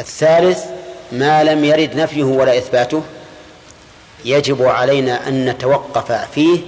[0.00, 0.64] الثالث
[1.12, 3.02] ما لم يرد نفيه ولا إثباته.
[4.24, 6.60] يجب علينا أن نتوقف فيه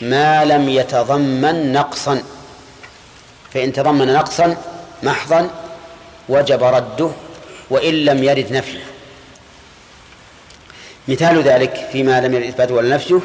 [0.00, 2.22] ما لم يتضمن نقصا.
[3.54, 4.56] فإن تضمن نقصا
[5.02, 5.50] محضا
[6.28, 7.10] وجب رده
[7.70, 8.84] وإن لم يرد نفيه.
[11.08, 13.20] مثال ذلك فيما لم يرد إثباته ولا نفيه.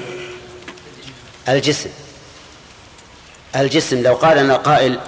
[1.49, 1.89] الجسم.
[3.55, 4.99] الجسم لو قال لنا قائل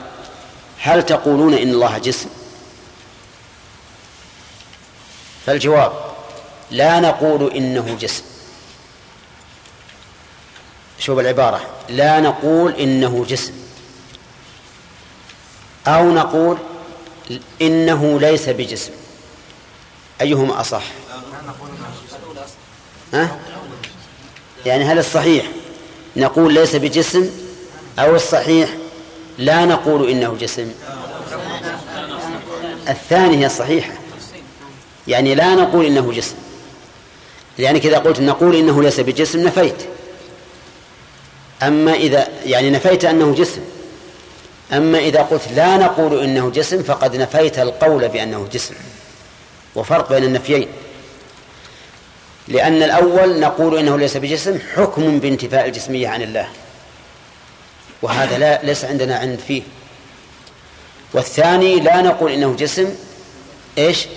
[0.80, 2.30] هل تقولون إن الله جسم؟
[5.46, 5.93] فالجواب
[6.72, 8.24] لا نقول إنه جسم.
[11.00, 13.54] شوف العبارة لا نقول إنه جسم.
[15.88, 16.58] أو نقول
[17.62, 18.91] إنه ليس بجسم.
[20.22, 20.84] أيهما أصح؟
[23.13, 23.39] ها؟
[24.65, 25.46] يعني هل الصحيح
[26.15, 27.30] نقول ليس بجسم
[27.99, 28.69] أو الصحيح
[29.38, 30.71] لا نقول إنه جسم.
[32.89, 33.93] الثاني هي الصحيحة
[35.08, 36.36] يعني لا نقول إنه جسم.
[37.58, 39.76] لأنك إذا قلت نقول إنه ليس بجسم نفيت.
[41.63, 43.62] أما إذا يعني نفيت أنه جسم.
[44.73, 48.73] أما إذا قلت لا نقول إنه جسم فقد نفيت القول بأنه جسم.
[49.76, 50.67] وفرق بين النفيين.
[52.48, 56.48] لأن الأول نقول إنه ليس بجسم حكم بانتفاء الجسمية عن الله.
[58.02, 59.62] وهذا لا ليس عندنا عند فيه.
[61.14, 62.96] والثاني لا نقول إنه جسم
[63.78, 64.08] إيش؟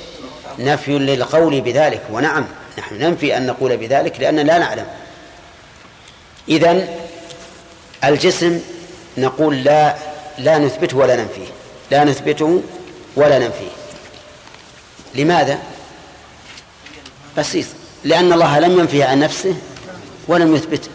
[0.58, 2.02] نفي للقول بذلك.
[2.10, 2.46] ونعم
[2.78, 4.86] نحن ننفي أن نقول بذلك لأننا لا نعلم.
[6.48, 6.88] إذن
[8.04, 8.60] الجسم
[9.18, 9.96] نقول لا
[10.38, 11.46] لا نثبته ولا ننفيه.
[11.90, 12.62] لا نثبته
[13.16, 13.70] ولا ننفيه.
[15.14, 15.58] لماذا؟
[17.38, 17.66] بسيط.
[18.06, 19.56] لأن الله لم ينفيه عن نفسه
[20.28, 20.88] ولم يثبته.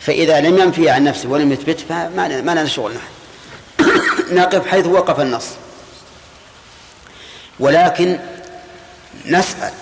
[0.00, 3.10] فإذا لم ينفيه عن نفسه ولم يثبته فما ما لنا شغل نحن.
[4.38, 5.46] نقف حيث وقف النص.
[7.60, 8.18] ولكن
[9.26, 9.72] نسأل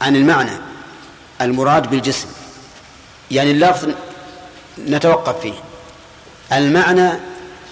[0.00, 0.56] عن المعنى
[1.40, 2.28] المراد بالجسم.
[3.30, 3.88] يعني اللفظ
[4.78, 5.54] نتوقف فيه.
[6.52, 7.10] المعنى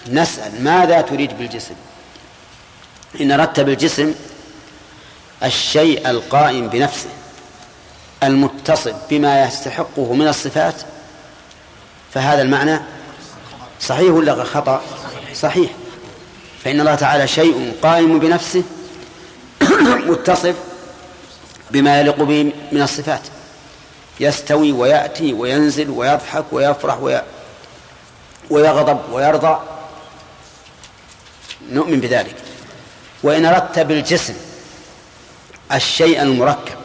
[0.09, 1.75] نسأل ماذا تريد بالجسم.
[3.21, 4.15] إن أردت بالجسم
[5.43, 7.11] الشيء القائم بنفسه.
[8.23, 10.75] المتصف بما يستحقه من الصفات
[12.15, 12.81] فهذا المعنى
[13.81, 14.83] صحيح ولا خطأ؟
[15.35, 15.71] صحيح.
[16.65, 18.63] فإن الله تعالى شيء قائم بنفسه
[20.11, 20.55] متصف
[21.71, 23.21] بما يليق به من الصفات.
[24.21, 27.21] يستوي ويأتي وينزل ويضحك ويفرح
[28.51, 29.59] ويغضب ويرضى.
[31.71, 32.37] نؤمن بذلك.
[33.23, 34.35] وإن أردت بالجسم
[35.73, 36.82] الشيء المركب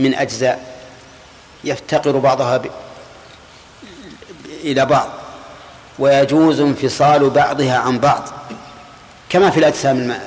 [0.00, 0.80] من أجزاء
[1.64, 2.70] يفتقر بعضها ب...
[4.64, 5.08] إلى بعض
[5.98, 8.28] ويجوز انفصال بعضها عن بعض
[9.28, 10.20] كما في الأجسام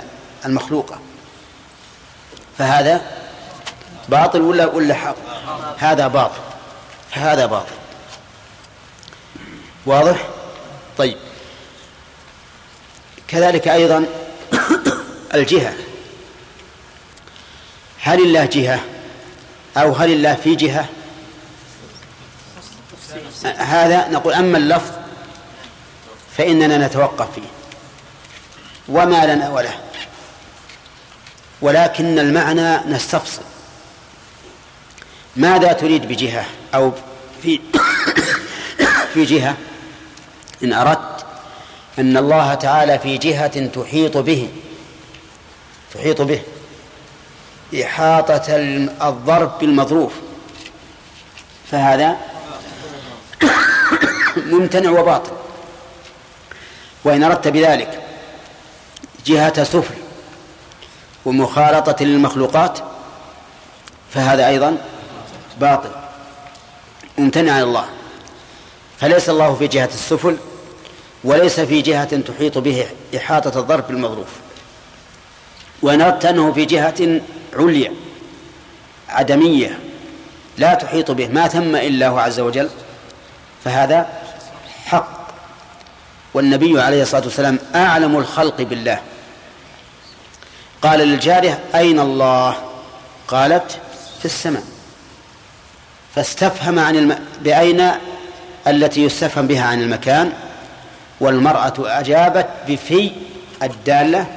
[0.45, 0.99] المخلوقة.
[2.57, 3.01] فهذا
[4.09, 5.15] باطل ولا ولا حق؟
[5.77, 6.41] هذا باطل
[7.12, 7.75] هذا باطل.
[9.86, 10.27] واضح؟
[10.97, 11.17] طيب.
[13.27, 14.05] كذلك أيضا
[15.36, 15.73] الجهة.
[18.01, 18.79] هل الله جهة؟
[19.77, 20.89] أو هل الله في جهة؟
[23.58, 24.91] هذا نقول أما اللفظ
[26.37, 27.48] فإننا نتوقف فيه.
[28.89, 29.79] وما لنا وله
[31.62, 33.41] ولكن المعنى نستفصل.
[35.35, 36.45] ماذا تريد بجهة؟
[36.75, 36.91] أو
[37.43, 37.60] في
[39.13, 39.58] في جهة؟
[40.63, 41.25] إن أردت
[42.00, 44.50] أن الله تعالى في جهة تحيط به.
[45.93, 46.41] تحيط به.
[47.82, 48.58] إحاطة
[49.02, 50.12] الظرف بالمظروف.
[51.71, 52.17] فهذا
[54.52, 55.32] ممتنع وباطل.
[57.04, 58.02] وإن أردت بذلك
[59.26, 59.96] جهة سفل
[61.26, 62.80] ومخالطة للمخلوقات
[64.13, 64.78] فهذا أيضا
[65.60, 65.90] باطل.
[67.17, 67.86] ممتنع عن الله.
[69.00, 70.38] فليس الله في جهة السفل
[71.24, 74.28] وليس في جهة تحيط به إحاطة الظرف بالمظروف.
[75.82, 77.21] وإن أردت أنه في جهة
[77.56, 77.93] عليا
[79.10, 79.79] عدمية
[80.58, 82.69] لا تحيط به ما ثم إلا هو عز وجل
[83.63, 84.08] فهذا
[84.85, 85.23] حق.
[86.33, 88.99] والنبي عليه الصلاة والسلام أعلم الخلق بالله.
[90.81, 92.56] قال للجارية أين الله؟
[93.27, 93.79] قالت
[94.19, 94.63] في السماء.
[96.15, 97.19] فاستفهم عن الم...
[97.41, 97.91] بأين
[98.67, 100.33] التي يستفهم بها عن المكان؟
[101.19, 103.12] والمرأة أجابت بفي
[103.63, 104.27] الدالة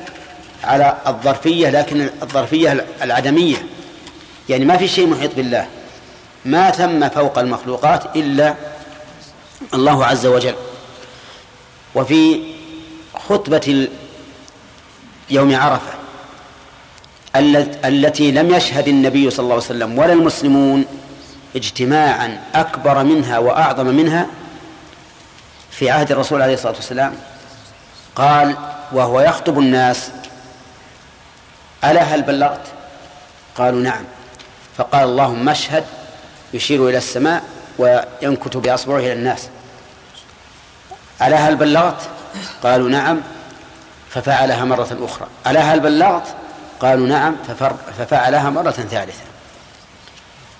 [0.66, 3.56] على الظرفية لكن الظرفية العدمية.
[4.48, 5.66] يعني ما في شيء محيط بالله.
[6.44, 8.54] ما ثم فوق المخلوقات إلا
[9.74, 10.54] الله عز وجل.
[11.94, 12.40] وفي
[13.28, 13.88] خطبة
[15.30, 15.92] يوم عرفة
[17.84, 20.84] التي لم يشهد النبي صلى الله عليه وسلم ولا المسلمون
[21.56, 24.26] اجتماعا أكبر منها وأعظم منها
[25.70, 27.14] في عهد الرسول عليه الصلاة والسلام
[28.16, 28.56] قال
[28.92, 30.10] وهو يخطب الناس
[31.90, 32.66] ألا هل بلغت؟
[33.56, 34.04] قالوا نعم.
[34.76, 35.84] فقال اللهم اشهد
[36.54, 37.42] يشير إلى السماء
[37.78, 39.48] وينكت بأصبعه إلى الناس.
[41.22, 42.00] ألا هل بلغت؟
[42.62, 43.20] قالوا نعم.
[44.10, 45.26] ففعلها مرة أخرى.
[45.46, 46.26] ألا هل بلغت؟
[46.80, 47.36] قالوا نعم.
[47.98, 49.24] ففعلها مرة ثالثة.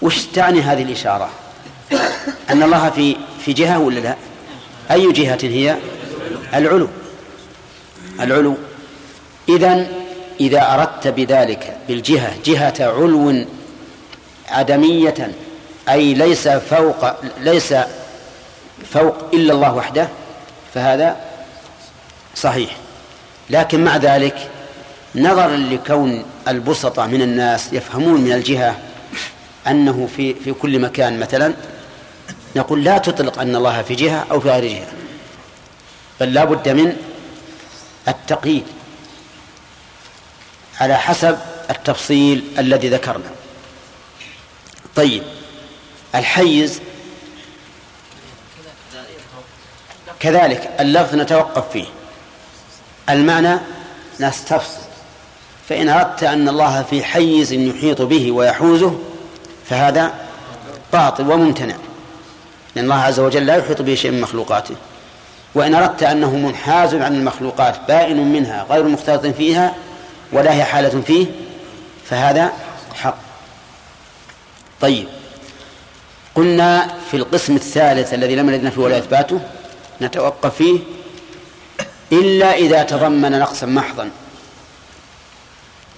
[0.03, 1.31] وش تعني هذه الإشارة؟
[2.51, 4.17] أن الله في في جهة ولا لا؟
[4.91, 5.77] أي جهة هي؟
[6.55, 6.89] العلو.
[8.21, 8.57] العلو.
[9.49, 9.87] إذا
[10.41, 13.45] إذا أردت بذلك بالجهة جهة علو
[14.49, 15.33] عدمية
[15.89, 17.07] أي ليس فوق
[17.41, 17.75] ليس
[18.91, 20.09] فوق إلا الله وحده
[20.75, 21.17] فهذا
[22.37, 22.77] صحيح.
[23.51, 24.51] لكن مع ذلك
[25.15, 28.77] نظرا لكون البسطة من الناس يفهمون من الجهة
[29.67, 31.55] أنه في في كل مكان مثلا
[32.57, 34.87] نقول لا تطلق أن الله في جهة أو في غير جهة
[36.21, 36.97] بل لا بد من
[38.09, 38.65] التقييد.
[40.81, 41.39] على حسب
[41.71, 43.31] التفصيل الذي ذكرنا.
[44.97, 45.23] طيب
[46.15, 46.81] الحيز
[50.21, 51.85] كذلك اللفظ نتوقف فيه.
[53.11, 53.59] المعنى
[54.21, 54.81] نستفصل.
[55.69, 58.99] فإن أردت أن الله في حيز يحيط به ويحوزه
[59.69, 60.15] فهذا
[60.93, 61.75] باطل وممتنع.
[62.75, 64.75] لأن الله عز وجل لا يحيط به شيء من مخلوقاته.
[65.55, 69.75] وإن أردت أنه منحاز عن المخلوقات بائن منها غير مختلط فيها
[70.33, 71.27] ولا هي حالة فيه
[72.05, 72.53] فهذا
[72.95, 73.19] حق.
[74.81, 75.09] طيب.
[76.35, 79.41] قلنا في القسم الثالث الذي لم نجد فيه ولا إثباته
[80.01, 80.81] نتوقف فيه
[82.13, 84.11] إلا إذا تضمن نقصا محضا.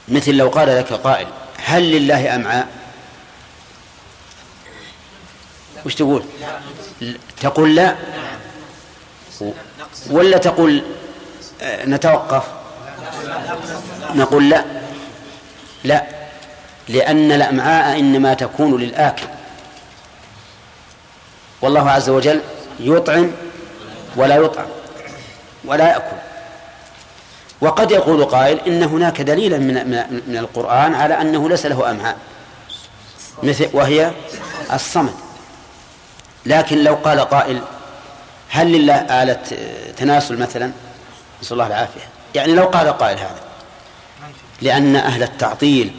[0.08, 1.26] مثل لو قال لك قائل
[1.64, 2.68] هل لله أمعاء
[5.86, 6.22] وش تقول؟
[7.40, 7.96] تقول لا.
[10.10, 10.82] ولا تقول
[11.62, 12.57] آه، نتوقف؟
[14.14, 14.64] نقول لا.
[15.84, 16.04] لا.
[16.88, 19.26] لأن الأمعاء إنما تكون للآكل.
[21.62, 22.40] والله عز وجل
[22.80, 23.30] يطعم
[24.16, 24.66] ولا يطعم
[25.64, 26.16] ولا يأكل.
[27.60, 29.74] وقد يقول قائل إن هناك دليلا من,
[30.26, 32.16] من القرآن على أنه ليس له أمعاء.
[33.42, 34.12] مثل وهي
[34.72, 35.14] الصمد.
[36.46, 37.62] لكن لو قال قائل
[38.48, 39.42] هل لله آلة
[39.96, 40.72] تناسل مثلا؟
[41.42, 42.17] نسأل الله العافية.
[42.34, 43.40] يعني لو قال قائل هذا.
[44.62, 45.92] لأن أهل التعطيل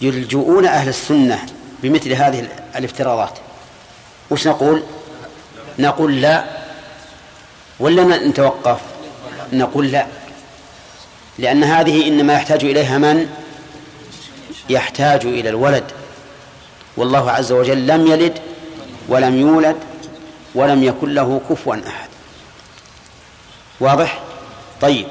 [0.00, 1.46] يلجؤون أهل السنة
[1.82, 3.38] بمثل هذه الافتراضات.
[4.30, 4.82] وش نقول؟
[5.78, 6.44] نقول لا.
[7.80, 8.80] ولا نتوقف؟
[9.52, 10.06] نقول لا.
[11.38, 13.30] لأن هذه إنما يحتاج إليها من؟
[14.70, 15.84] يحتاج إلى الولد.
[16.96, 18.38] والله عز وجل لم يلد
[19.08, 19.76] ولم يولد
[20.54, 22.08] ولم يكن له كفوا أحد.
[23.80, 24.20] واضح؟
[24.80, 25.06] طيب.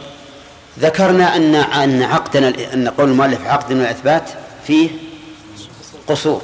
[0.79, 4.29] ذكرنا أن أن عقدنا أن قول المؤلف عقد من الإثبات
[4.67, 4.89] فيه
[6.07, 6.41] قصور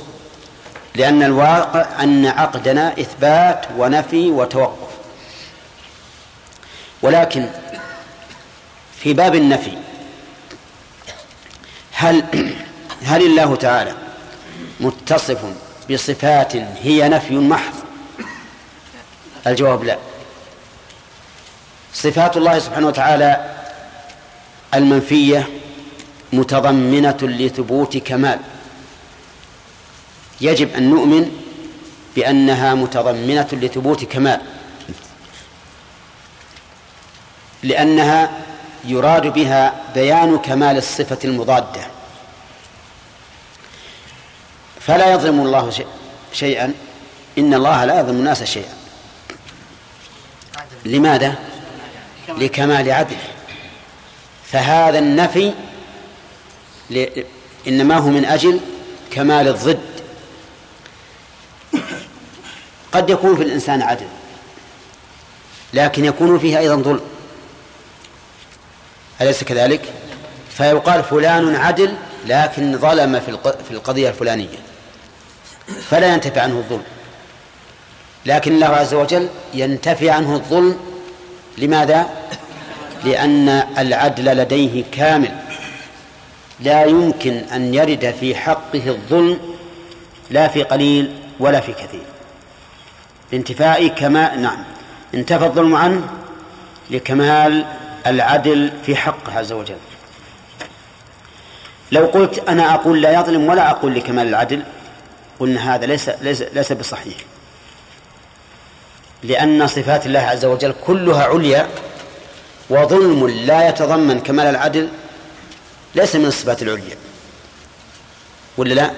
[0.95, 4.93] لأن الواقع أن عقدنا إثبات ونفي وتوقف.
[7.01, 7.49] ولكن
[8.99, 9.77] في باب النفي
[11.91, 12.23] هل
[13.05, 13.93] هل الله تعالى
[14.79, 15.39] متصف
[15.91, 17.73] بصفات هي نفي محض؟
[19.47, 19.97] الجواب لا.
[21.93, 23.62] صفات الله سبحانه وتعالى
[24.73, 25.49] المنفية
[26.33, 28.39] متضمنة لثبوت كمال.
[30.41, 31.31] يجب أن نؤمن
[32.15, 34.41] بأنها متضمنة لثبوت كمال.
[37.63, 38.31] لأنها
[38.85, 41.81] يراد بها بيان كمال الصفة المضادة.
[44.79, 45.85] فلا يظلم الله
[46.33, 46.73] شيئا.
[47.37, 48.73] إن الله لا يظلم الناس شيئا.
[50.85, 51.35] لماذا؟
[52.29, 53.32] لكمال عدله.
[54.53, 55.53] فهذا النفي
[57.67, 58.59] إنما هو من أجل
[59.11, 59.79] كمال الضد
[62.91, 64.05] قد يكون في الإنسان عدل
[65.73, 67.01] لكن يكون فيه أيضا ظلم
[69.21, 69.81] أليس كذلك؟
[70.49, 71.93] فيقال فلان عدل
[72.25, 73.19] لكن ظلم
[73.67, 74.57] في القضية الفلانية
[75.89, 76.83] فلا ينتفع عنه الظلم
[78.25, 80.77] لكن الله عز وجل ينتفي عنه الظلم
[81.57, 82.09] لماذا؟
[83.03, 85.31] لأن العدل لديه كامل.
[86.59, 89.39] لا يمكن أن يرد في حقه الظلم
[90.29, 92.03] لا في قليل ولا في كثير.
[93.31, 94.63] لانتفاء كما نعم.
[95.13, 96.01] انتفى الظلم عنه
[96.89, 97.65] لكمال
[98.07, 99.77] العدل في حقه عز وجل.
[101.91, 104.63] لو قلت أنا أقول لا يظلم ولا أقول لكمال العدل
[105.39, 107.15] قلنا هذا ليس ليس ليس بصحيح.
[109.23, 111.67] لأن صفات الله عز وجل كلها عليا
[112.69, 114.89] وظلم لا يتضمن كمال العدل
[115.95, 116.97] ليس من الصفات العليا.
[118.57, 118.91] ولا لا؟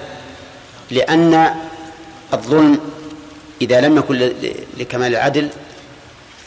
[0.90, 1.54] لأن
[2.32, 2.80] الظلم
[3.62, 4.32] إذا لم يكن
[4.76, 5.48] لكمال العدل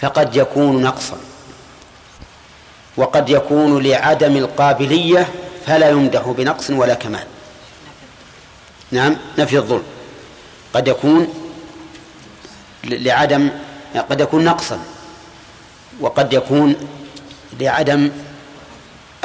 [0.01, 1.17] فقد يكون نقصا.
[2.97, 5.27] وقد يكون لعدم القابلية
[5.65, 7.27] فلا يمدح بنقص ولا كمال.
[8.91, 9.83] نعم نفي الظلم.
[10.73, 11.33] قد يكون
[12.83, 13.49] لعدم
[14.09, 14.79] قد يكون نقصا.
[15.99, 16.75] وقد يكون
[17.59, 18.11] لعدم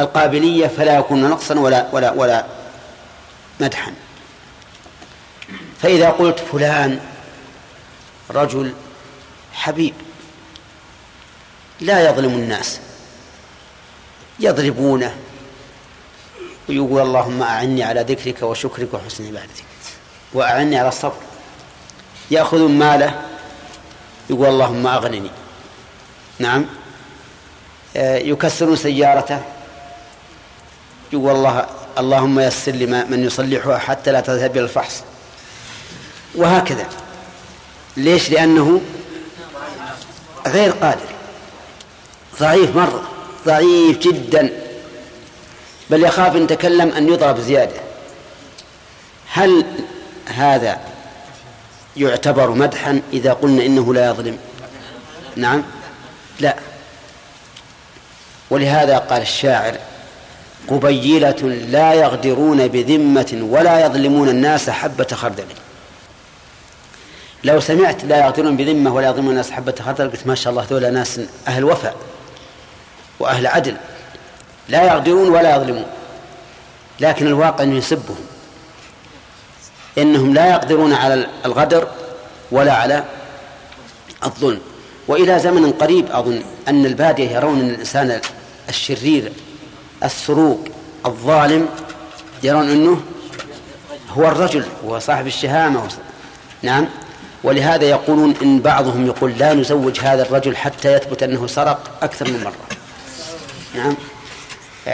[0.01, 2.47] القابلية فلا يكون نقصا ولا ولا ولا
[3.61, 3.95] مدحا.
[5.82, 7.01] فإذا قلت فلان
[8.30, 8.74] رجل
[9.53, 9.95] حبيب
[11.80, 12.80] لا يظلم الناس
[14.41, 15.16] يضربونه
[16.68, 19.64] ويقول اللهم أعني على ذكرك وشكرك وحسن عبادتك
[20.32, 21.20] وأعني على الصبر.
[22.30, 23.22] يأخذ ماله
[24.30, 25.30] يقول اللهم أغنني.
[26.39, 26.66] نعم؟
[27.97, 29.40] يكسرون سيارته.
[31.12, 31.66] يقول الله
[31.99, 35.03] اللهم يسر لي من يصلحها حتى لا تذهب إلى الفحص.
[36.34, 36.86] وهكذا.
[37.97, 38.80] ليش؟ لأنه
[40.47, 41.09] غير قادر.
[42.40, 43.03] ضعيف مرة.
[43.47, 44.53] ضعيف جدا.
[45.90, 47.80] بل يخاف إن تكلم أن يضرب زيادة.
[49.28, 49.64] هل
[50.26, 50.80] هذا
[51.97, 54.38] يعتبر مدحا إذا قلنا إنه لا يظلم؟
[55.36, 55.62] نعم.
[56.40, 56.57] لا.
[58.51, 59.78] ولهذا قال الشاعر
[60.68, 65.45] قبيلة لا يغدرون بذمة ولا يظلمون الناس حبة خردل.
[67.45, 70.90] لو سمعت لا يغدرون بذمة ولا يظلمون الناس حبة خردل قلت ما شاء الله ذولا
[70.90, 71.97] ناس أهل وفاء
[73.20, 73.76] وأهل عدل.
[74.68, 75.86] لا يغدرون ولا يظلمون
[77.01, 78.26] لكن الواقع أنه يسبهم.
[79.99, 81.88] إنهم لا يقدرون على الغدر
[82.51, 83.05] ولا على
[84.24, 84.61] الظلم.
[85.09, 88.20] وإلى زمن قريب أظن أن البادية يرون أن الإنسان
[88.68, 89.32] الشرير
[90.05, 90.68] السروق
[91.07, 91.68] الظالم
[92.42, 93.00] يرون أنه
[94.11, 95.88] هو الرجل هو صاحب الشهامة.
[96.62, 96.86] نعم.
[97.44, 102.44] ولهذا يقولون إن بعضهم يقول لا نزوج هذا الرجل حتى يثبت أنه سرق أكثر من
[102.44, 102.76] مرة.
[103.74, 103.96] نعم.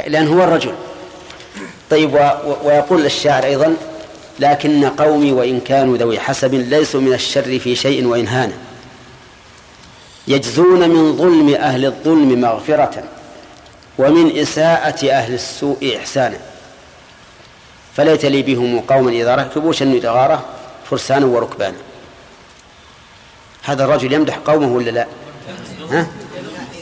[0.06, 0.74] لأن هو الرجل.
[1.90, 2.14] طيب
[2.64, 3.76] ويقول الشاعر أيضا
[4.40, 8.52] لكن قومي وإن كانوا ذوي حسب ليسوا من الشر في شيء وإن هان
[10.28, 13.04] يجزون من ظلم أهل الظلم مغفرة
[13.98, 16.38] ومن إساءة أهل السوء إحسانا.
[17.96, 20.44] فليت لي بهم قوما إذا ركبوا شنوا دغارة
[20.90, 21.76] فرسانا وركبانا.
[23.62, 25.06] هذا الرجل يمدح قومه ولا لا؟
[25.90, 26.06] ها؟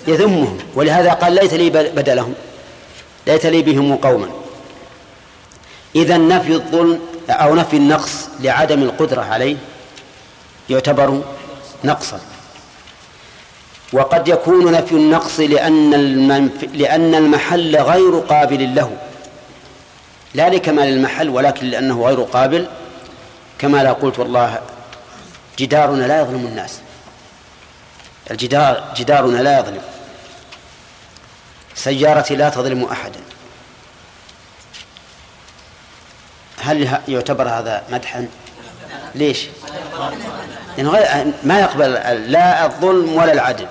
[0.09, 0.59] يذمهم.
[0.74, 2.34] ولهذا قال ليت لي بدلهم.
[3.26, 4.28] ليت لي بهم قوما.
[5.97, 9.57] إذا نفي الظلم أو نفي النقص لعدم القدرة عليه
[10.70, 11.22] يعتبر
[11.84, 12.20] نقصا.
[13.93, 16.64] وقد يكون نفي النقص لأن المنف...
[16.72, 18.97] لأن المحل غير قابل له.
[20.34, 22.66] لا لكمال المحل ولكن لأنه غير قابل.
[23.59, 24.59] كما لا قلت والله
[25.59, 26.80] جدارنا لا يظلم الناس.
[28.30, 29.82] الجدار جدارنا لا يظلم.
[31.74, 33.20] سيارتي لا تظلم أحدا.
[36.61, 38.28] هل يعتبر هذا مدحا؟
[39.14, 39.47] ليش؟
[40.78, 41.93] يعني ما يقبل
[42.32, 43.66] لا الظلم ولا العدل.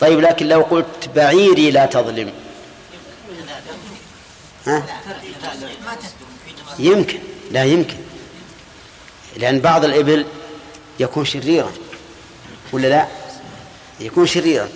[0.00, 2.32] طيب لكن لو قلت بعيري لا تظلم.
[4.66, 4.82] ها؟
[6.78, 7.18] يمكن.
[7.50, 7.96] لا يمكن.
[9.36, 10.26] لأن بعض الإبل
[11.00, 11.72] يكون شريرا.
[12.72, 13.06] ولا لا؟
[14.00, 14.68] يكون شريرا.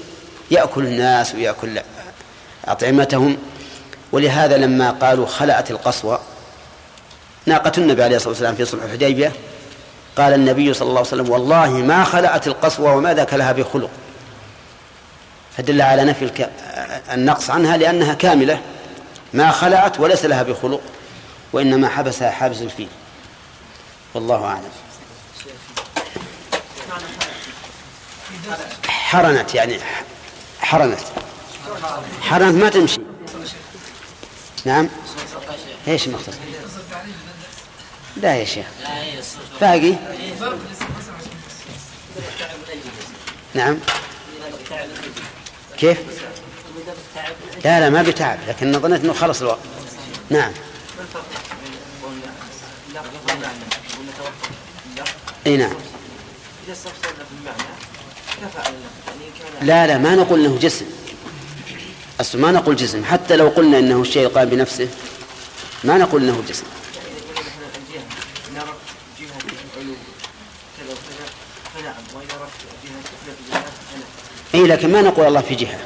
[0.50, 1.80] يأكل الناس ويأكل
[2.64, 3.36] أطعمتهم.
[4.12, 6.20] ولهذا لما قالوا خلأت القصوى
[7.46, 9.32] ناقة النبي عليه الصلاة والسلام في صلح الحديبية
[10.16, 13.90] قال النبي صلى الله عليه وسلم والله ما خلعت القسوة وما ذاك لها بخلق.
[15.60, 16.48] فدل على نفي.
[17.12, 18.62] النقص عنها لأنها كاملة.
[19.34, 20.80] ما خلعت وليس لها بخلق
[21.52, 22.88] وإنما حبسها حابس الفيل.
[24.14, 24.70] والله أعلم.
[28.88, 29.78] حرنت يعني
[30.60, 31.00] حرنت.
[32.22, 33.00] حرنت ما تمشي.
[34.64, 34.88] نعم.
[35.88, 36.38] إيش المختصر
[38.16, 38.66] لا يا شيخ.
[39.60, 39.94] باقي؟
[43.54, 43.78] نعم.
[45.80, 45.98] كيف؟
[47.64, 49.58] لا لا ما بتعب لكن ظنيت إنه خلص الوقت.
[50.30, 50.52] نعم.
[55.46, 55.72] إي نعم.
[59.62, 60.86] لا لا ما نقول إنه جسم.
[62.20, 64.88] أصل ما نقول جسم حتى لو قلنا إنه الشيء قام بنفسه
[65.84, 66.64] ما نقول إنه جسم
[66.94, 68.04] إذا قلنا نحن الجهة
[68.54, 68.74] نرى
[69.20, 69.38] جهة
[69.76, 69.94] العلو
[70.78, 71.26] كذا وكذا
[71.74, 72.50] فنعم وإذا رأت
[72.84, 73.70] جهة كفلة الجهة
[74.66, 75.80] لكن ما نقول الله في جهه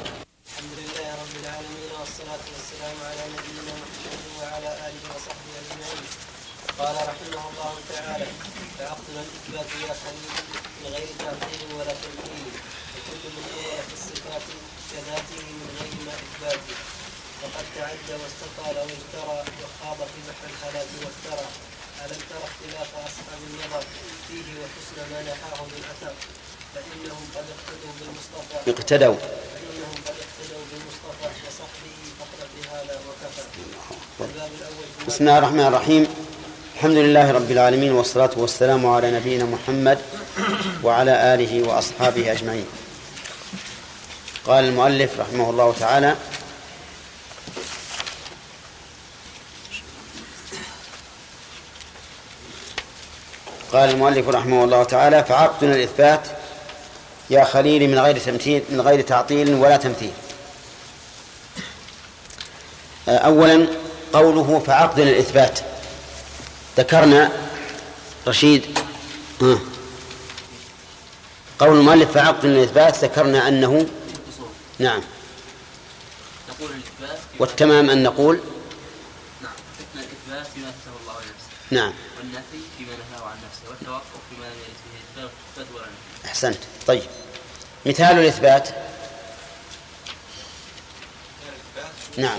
[0.47, 6.05] الحمد لله رب العالمين والصلاة والسلام على نبينا محمد وعلى آله وصحبه أجمعين
[6.79, 8.27] قال رحمه الله تعالى
[9.25, 9.67] الإثبات
[10.85, 11.95] بغير تعطيل ولا
[12.95, 13.81] وكل من إيه
[14.93, 16.17] كذاته من غير ما
[17.43, 21.47] وقد تعدى واستطال واجترى وخاض في بحر الحالات وافترى
[22.05, 23.85] ألم تر اختلاف أصحاب النظر
[24.29, 26.15] فيه وحسن ما نحاه من أثر
[28.69, 29.15] اقتدوا.
[35.09, 36.07] بسم الله الرحمن الرحيم.
[36.75, 39.99] الحمد لله رب العالمين والصلاة والسلام على نبينا محمد
[40.83, 42.67] وعلى آله وأصحابه أجمعين.
[44.47, 46.17] قال المؤلف رحمه الله تعالى
[53.73, 56.21] قال المؤلف رحمه الله تعالى فعقدنا الإثبات
[57.31, 60.13] يا خليلي من غير تمثيل من غير تعطيل ولا تمثيل.
[63.09, 63.67] أولا
[64.13, 65.61] قوله فعقدنا الإثبات
[66.79, 67.33] ذكرنا
[68.29, 68.79] رشيد
[69.43, 69.59] ها.
[71.59, 73.87] قول المؤلف فعقدنا الإثبات ذكرنا أنه
[74.79, 75.03] نعم.
[76.49, 77.19] نقول الإثبات.
[77.39, 78.41] والتمام أن نقول
[79.43, 79.53] نعم
[79.95, 80.73] الإثبات فيما
[81.03, 81.93] الله لنفسه نعم.
[82.19, 83.71] والنفي فيما نهاه عن نفسه.
[83.71, 86.59] والتوقف فيما لم يرد فيه إثبات ولا نفي أحسنت.
[86.87, 87.03] طيب.
[87.87, 88.69] مثال الإثبات.
[92.17, 92.39] نعم.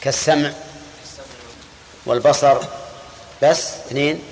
[0.00, 0.52] كالسمع
[2.06, 2.58] والبصر.
[3.42, 4.22] بس اثنين.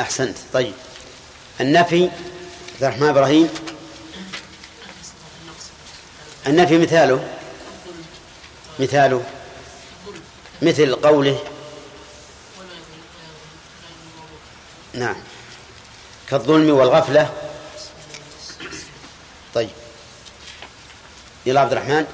[0.00, 0.36] أحسنت.
[0.52, 0.74] طيب.
[1.60, 2.02] النفي.
[2.02, 3.48] عبد الرحمن إبراهيم.
[6.46, 7.28] النفي مثاله.
[8.78, 9.24] مثاله.
[10.62, 11.55] مثل قوله.
[14.96, 15.16] نعم.
[16.28, 17.32] كالظلم والغفلة.
[19.54, 19.70] طيب.
[21.46, 22.06] يلا عبد الرحمن.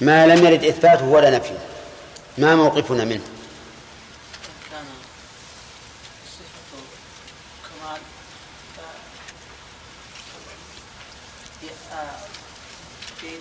[0.00, 1.58] ما لم يرد إثباته ولا نفيه
[2.38, 3.22] ما موقفنا منه؟
[11.62, 12.16] ي- آه،
[13.20, 13.40] شيء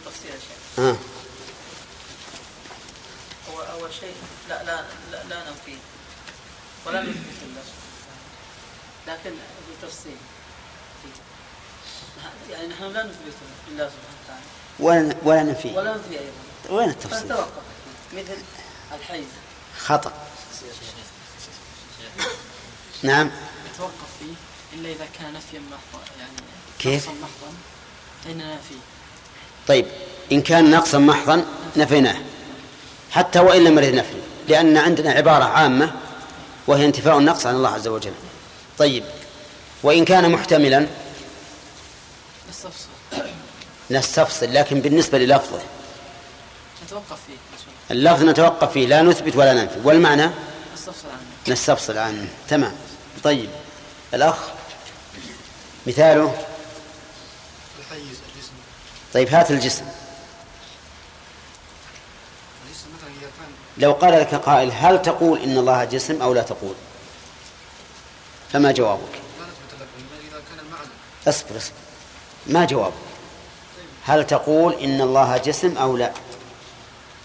[0.77, 0.95] ها
[3.49, 4.15] أول أول شيء
[4.49, 5.77] لا لا لا, لا ننفي
[6.85, 7.63] ولا نثبت الله
[9.09, 9.35] لكن
[9.69, 10.15] بالتفصيل
[11.03, 12.53] فيه.
[12.53, 13.33] يعني نحن لا نثبت
[13.71, 14.43] لله سبحانه وتعالى.
[14.79, 16.77] ولا ولا نفيه ولا ننفي أيضا.
[16.77, 17.49] وين التفصيل؟ فنتوقف
[18.11, 18.21] فيه.
[18.21, 18.37] مثل
[18.99, 19.25] الحيز.
[19.79, 20.13] خطأ.
[23.03, 23.31] نعم.
[23.73, 24.33] نتوقف فيه
[24.73, 26.05] إلا إذا كان نفيا محضا.
[26.19, 26.31] يعني
[26.79, 27.53] كيف؟ نقصاً محضا.
[28.25, 28.75] فإننا فيه
[29.67, 29.85] طيب.
[30.31, 31.45] إن كان نقصا محضا
[31.77, 32.21] نفيناه.
[33.11, 35.93] حتى وإن لم يرد نفي لأن عندنا عبارة عامة
[36.67, 38.13] وهي انتفاء النقص عن الله عز وجل.
[38.79, 39.03] طيب.
[39.83, 40.87] وإن كان محتملا؟
[43.91, 45.59] نستفصل لكن بالنسبة للفظه.
[46.85, 47.33] نتوقف فيه.
[47.91, 49.79] اللفظ نتوقف فيه لا نثبت ولا ننفي.
[49.83, 50.29] والمعنى؟
[50.73, 51.53] نستفسر عنه.
[51.53, 52.27] نستفصل عنه.
[52.49, 52.75] تمام.
[53.23, 53.49] طيب.
[54.13, 54.37] الأخ؟
[55.87, 56.35] مثاله؟
[57.79, 58.51] الحيز الجسم
[59.13, 59.85] طيب هات الجسم.
[62.65, 66.41] الجسم مثلا اذا كان لو قال لك قائل هل تقول إن الله جسم أو لا
[66.41, 66.75] تقول؟
[68.53, 69.21] فما جوابك.
[71.27, 71.75] اصبر اصبر.
[72.47, 72.93] ما جوابك.
[74.05, 76.11] هل تقول إن الله جسم أو لا؟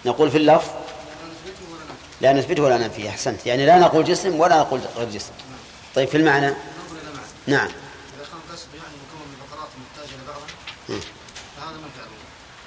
[0.07, 0.68] نقول في اللفظ.
[2.20, 3.09] لا نثبته ولا ننفيه.
[3.09, 3.47] أحسنت.
[3.47, 5.33] يعني لا نقول جسم ولا نقول غير جسم.
[5.95, 6.55] طيب في المعنى؟
[7.47, 7.68] نعم.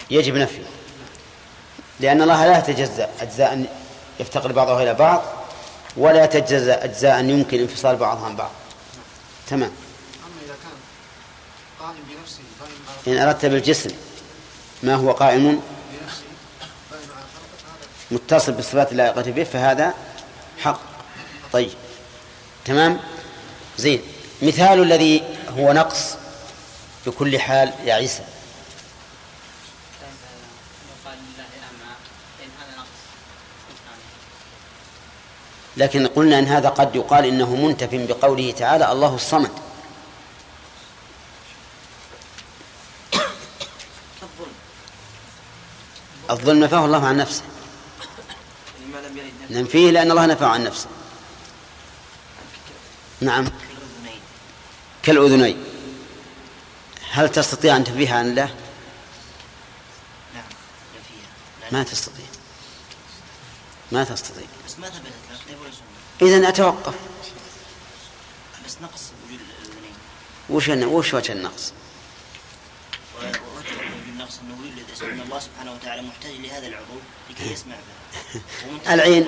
[0.09, 0.63] يجب نفيه.
[1.99, 3.65] لأن الله لا يتجزأ أجزاء
[4.19, 5.23] يفتقر بعضها إلى بعض.
[5.97, 8.51] ولا تجزأ أجزاء يمكن انفصال بعضها عن بعض.
[9.47, 9.71] تمام.
[9.71, 10.77] أما إذا كان
[11.79, 13.89] قائم بنفسه قائم إن أردت بالجسم
[14.83, 15.61] ما هو قائم؟
[16.01, 16.23] بنفسه
[18.11, 19.93] متصل بالصفات اللائقة به فهذا
[20.59, 20.81] حق.
[21.53, 21.71] طيب.
[22.65, 22.99] تمام؟
[23.77, 24.01] زين.
[24.41, 25.23] مثال الذي
[25.57, 26.15] هو نقص
[27.05, 28.23] بكل حال يا عيسى
[31.03, 31.93] يقال لله أعمى
[32.39, 32.99] لأن هذا نقص
[33.69, 34.01] سبحانه
[35.77, 39.51] لكن قلنا إن هذا قد يقال إنه منتف بقوله تعالى الله الصمد.
[46.29, 47.43] الظلم نفاه الله عن نفسه.
[49.49, 50.87] ننفيه لأن الله نفاه عن نفسه.
[53.21, 53.45] نعم.
[53.45, 54.19] كالأذنين.
[55.03, 55.63] كالاذنين
[57.11, 58.55] هل تستطيع أن تنفيها عن الله؟
[60.33, 60.43] نعم
[61.71, 62.25] ما تستطيع.
[63.91, 64.45] ما تستطيع.
[64.67, 65.26] بس ما ثبتت
[66.21, 66.93] اذا أتوقف.
[68.67, 69.93] بس نقص وجود الأذنين
[70.49, 71.71] وش وش وجه النقص؟
[73.15, 73.35] و- ووجه
[73.75, 78.93] وجود النقص أنه يولد اسم أن الله سبحانه وتعالى محتاج لهذا العضو لكي يسمع به.
[78.93, 79.27] العين.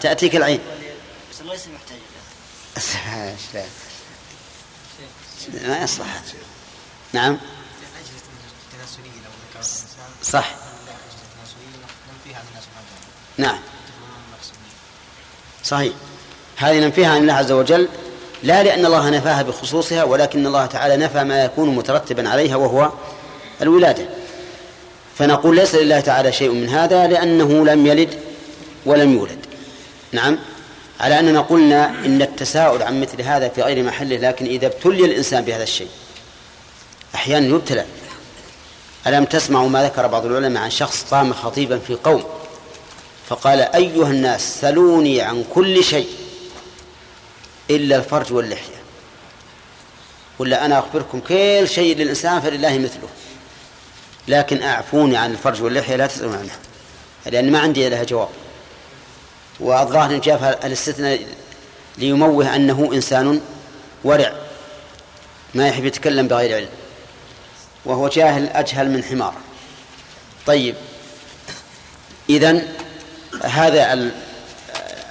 [0.00, 0.60] تأتيك العين.
[1.30, 3.36] بس الله ليس محتاج له.
[3.54, 3.66] لا.
[5.68, 6.22] ما يصلح.
[7.12, 7.38] نعم.
[10.22, 10.54] صح.
[13.38, 13.58] نعم.
[15.64, 15.92] صحيح.
[16.56, 17.88] هذه ننفيها عن الله عز وجل
[18.42, 22.90] لا لأن الله نفاها بخصوصها ولكن الله تعالى نفى ما يكون مترتبا عليها وهو
[23.62, 24.04] الولادة.
[25.18, 28.14] فنقول ليس لله تعالى شيء من هذا لأنه لم يلد
[28.86, 29.38] ولم يولد.
[30.12, 30.38] نعم.
[31.00, 35.44] على أننا قلنا إن التساؤل عن مثل هذا في غير محله لكن إذا ابتلي الإنسان
[35.44, 35.88] بهذا الشيء
[37.14, 37.84] أحيانا يبتلى.
[39.06, 42.24] ألم تسمعوا ما ذكر بعض العلماء عن شخص قام خطيبا في قوم؟
[43.28, 46.08] فقال أيها الناس سلوني عن كل شيء
[47.70, 48.74] إلا الفرج واللحية.
[50.38, 53.08] ولا أنا أخبركم كل شيء للإنسان فلله مثله.
[54.28, 56.58] لكن أعفوني عن الفرج واللحية لا تسألون عنها.
[57.26, 58.28] لأن ما عندي لها جواب.
[59.60, 61.26] والظاهر أن جاء الاستثناء
[61.98, 63.40] ليموه أنه إنسان
[64.04, 64.32] ورع.
[65.54, 66.68] ما يحب يتكلم بغير علم.
[67.84, 69.34] وهو جاهل أجهل من حمار.
[70.46, 70.74] طيب.
[72.30, 72.68] إذن
[73.42, 74.12] هذا ال-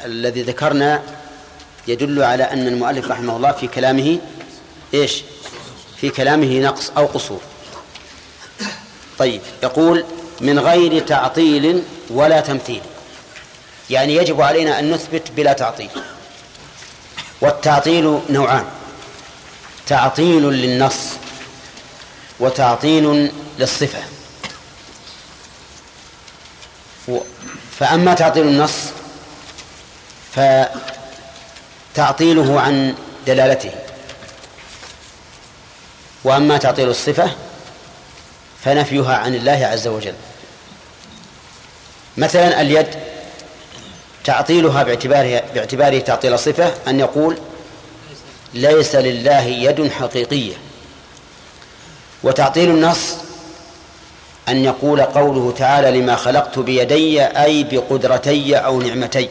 [0.05, 1.01] الذي ذكرنا
[1.87, 4.19] يدل على أن المؤلف رحمه الله في كلامه
[4.93, 5.23] إيش؟
[5.97, 7.41] في كلامه نقص أو قصور.
[9.19, 10.05] طيب يقول
[10.41, 12.81] من غير تعطيل ولا تمثيل.
[13.89, 15.89] يعني يجب علينا أن نثبت بلا تعطيل.
[17.41, 18.65] والتعطيل نوعان
[19.87, 20.95] تعطيل للنص
[22.39, 24.03] وتعطيل للصفة.
[27.79, 28.77] فأما تعطيل النص
[31.95, 32.95] فتعطيله عن
[33.27, 33.71] دلالته
[36.23, 37.31] وأما تعطيل الصفة
[38.63, 40.13] فنفيها عن الله عز وجل.
[42.17, 42.87] مثلا اليد
[44.23, 47.37] تعطيلها باعتبارها باعتباره تعطيل صفة أن يقول
[48.53, 50.53] ليس لله يد حقيقية
[52.23, 53.15] وتعطيل النص
[54.49, 59.29] أن يقول قوله تعالى لما خلقت بيدي أي بقدرتي أو نعمتي.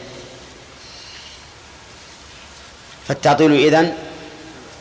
[3.07, 3.93] فالتعطيل إذن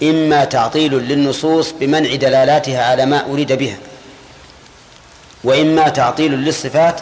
[0.02, 3.76] إما تعطيل للنصوص بمنع دلالاتها على ما أريد بها
[5.44, 7.00] وإما تعطيل للصفات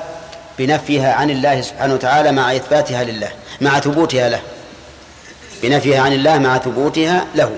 [0.59, 4.41] بنفيها عن الله سبحانه وتعالى مع إثباتها لله مع ثبوتها له.
[5.62, 7.51] بنفيها عن الله مع ثبوتها له.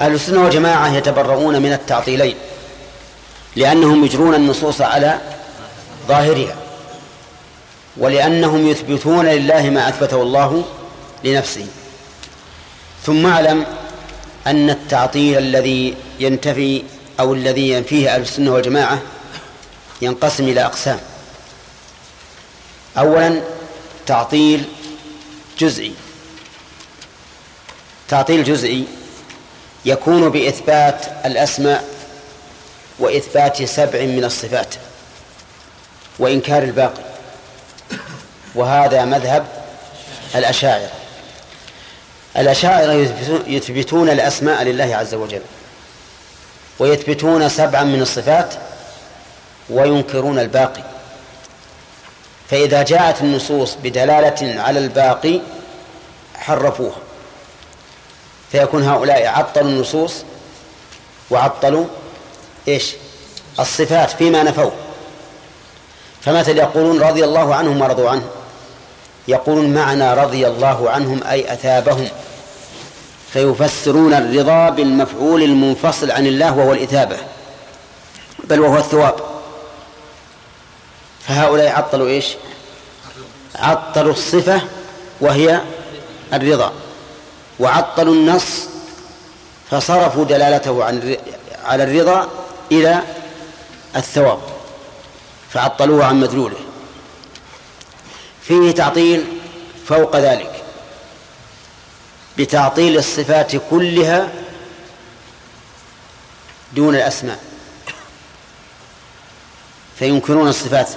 [0.00, 2.34] أهل السنة والجماعة يتبرؤون من التعطيلين.
[3.58, 5.20] لأنهم يجرون النصوص على
[6.08, 6.56] ظاهرها
[7.96, 10.64] ولأنهم يثبتون لله ما أثبته الله
[11.24, 11.66] لنفسه.
[13.06, 13.66] ثم اعلم
[14.46, 16.82] أن التعطيل الذي ينتفي
[17.20, 19.02] أو الذي ينفيه أهل السنة والجماعة
[20.02, 21.00] ينقسم إلى أقسام.
[22.98, 23.42] أولا
[24.06, 24.64] تعطيل
[25.58, 25.92] جزئي.
[28.08, 28.84] تعطيل جزئي
[29.84, 31.97] يكون بإثبات الأسماء
[32.98, 34.74] وإثبات سبع من الصفات
[36.18, 37.02] وإنكار الباقي.
[38.54, 39.46] وهذا مذهب
[40.34, 40.90] الأشاعرة.
[42.36, 45.42] الأشاعرة يثبتون- الأسماء لله عز وجل.
[46.78, 48.54] ويثبتون سبعا من الصفات
[49.70, 50.82] وينكرون الباقي.
[52.50, 55.40] فإذا جاءت النصوص بدلالة على الباقي
[56.34, 56.96] حرفوها.
[58.52, 60.14] فيكون هؤلاء عطلوا النصوص
[61.30, 61.86] وعطلوا
[62.68, 62.94] إيش؟
[63.60, 64.72] الصفات فيما نفوه
[66.20, 68.24] فمثل يقولون رضي الله عنهم ورضوا عنه.
[69.28, 72.08] يقولون معنى رضي الله عنهم أي أثابهم.
[73.32, 77.16] فيفسرون الرضا بالمفعول المنفصل عن الله وهو الإثابة.
[78.44, 79.14] بل وهو الثواب.
[81.26, 82.26] فهؤلاء عطلوا إيش؟
[83.54, 84.60] عطلوا الصفة
[85.20, 85.60] وهي
[86.32, 86.72] الرضا.
[87.60, 88.68] وعطلوا النص
[89.70, 91.16] فصرفوا دلالته عن
[91.64, 92.28] على الرضا
[92.72, 93.02] إلى
[93.96, 94.38] الثواب
[95.50, 96.56] فعطلوه عن مدلوله.
[98.42, 99.24] فيه تعطيل
[99.86, 100.62] فوق ذلك
[102.38, 104.32] بتعطيل الصفات كلها
[106.72, 107.38] دون الأسماء
[109.98, 110.88] فينكرون الصفات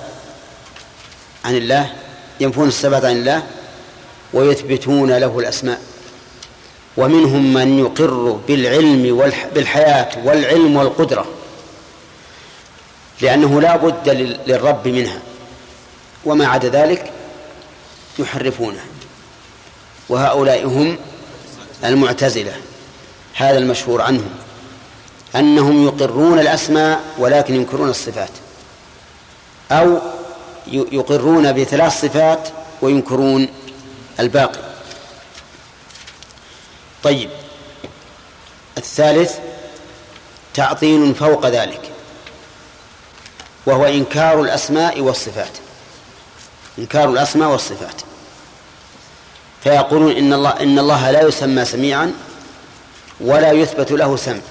[1.45, 1.93] عن الله
[2.39, 3.43] ينفون الصفات عن الله
[4.33, 5.81] ويثبتون له الأسماء.
[6.97, 11.25] ومنهم من يقر بالعلم بالحياة والعلم والقدرة.
[13.21, 14.09] لأنه لا بد
[14.47, 15.19] للرب منها.
[16.25, 17.11] وما عدا ذلك
[18.19, 18.85] يحرفونه.
[20.09, 20.97] وهؤلاء هم
[21.83, 22.53] المعتزلة
[23.33, 24.29] هذا المشهور عنهم.
[25.35, 28.29] أنهم يقرون الأسماء ولكن ينكرون الصفات.
[29.71, 29.97] أو
[30.67, 32.49] يقرون بثلاث صفات
[32.81, 33.47] وينكرون
[34.19, 34.59] الباقي.
[37.03, 37.29] طيب
[38.77, 39.37] الثالث
[40.53, 41.90] تعطيل فوق ذلك.
[43.65, 45.51] وهو إنكار الأسماء والصفات.
[46.79, 48.01] إنكار الأسماء والصفات.
[49.63, 52.13] فيقولون إن الله إن الله لا يسمى سميعا
[53.19, 54.41] ولا يثبت له سمع.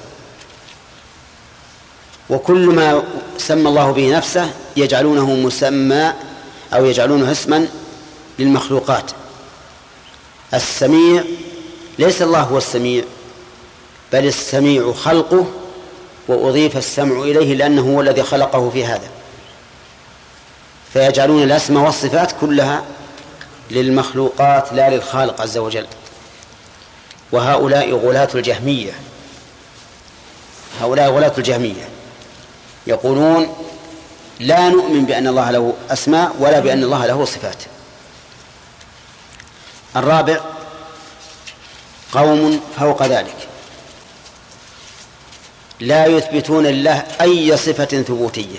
[2.30, 3.02] وكل ما
[3.38, 6.12] سمى الله به نفسه يجعلونه مسمى
[6.74, 7.68] أو يجعلونه اسما
[8.38, 9.10] للمخلوقات.
[10.54, 11.24] السميع
[11.98, 13.04] ليس الله هو السميع
[14.12, 15.46] بل السميع خلقه
[16.30, 19.10] وأضيف السمع إليه لأنه هو الذي خلقه في هذا.
[20.92, 22.84] فيجعلون الأسماء والصفات كلها
[23.70, 25.86] للمخلوقات لا للخالق عز وجل.
[27.32, 28.92] وهؤلاء غلاة الجهمية.
[30.80, 31.88] هؤلاء غلاة الجهمية.
[32.86, 33.54] يقولون
[34.40, 37.62] لا نؤمن بأن الله له أسماء ولا بأن الله له صفات.
[39.96, 40.40] الرابع
[42.12, 43.49] قوم فوق ذلك.
[45.80, 48.58] لا يثبتون لله أي صفة ثبوتية.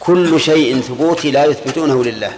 [0.00, 2.32] كل شيء ثبوتي لا يثبتونه لله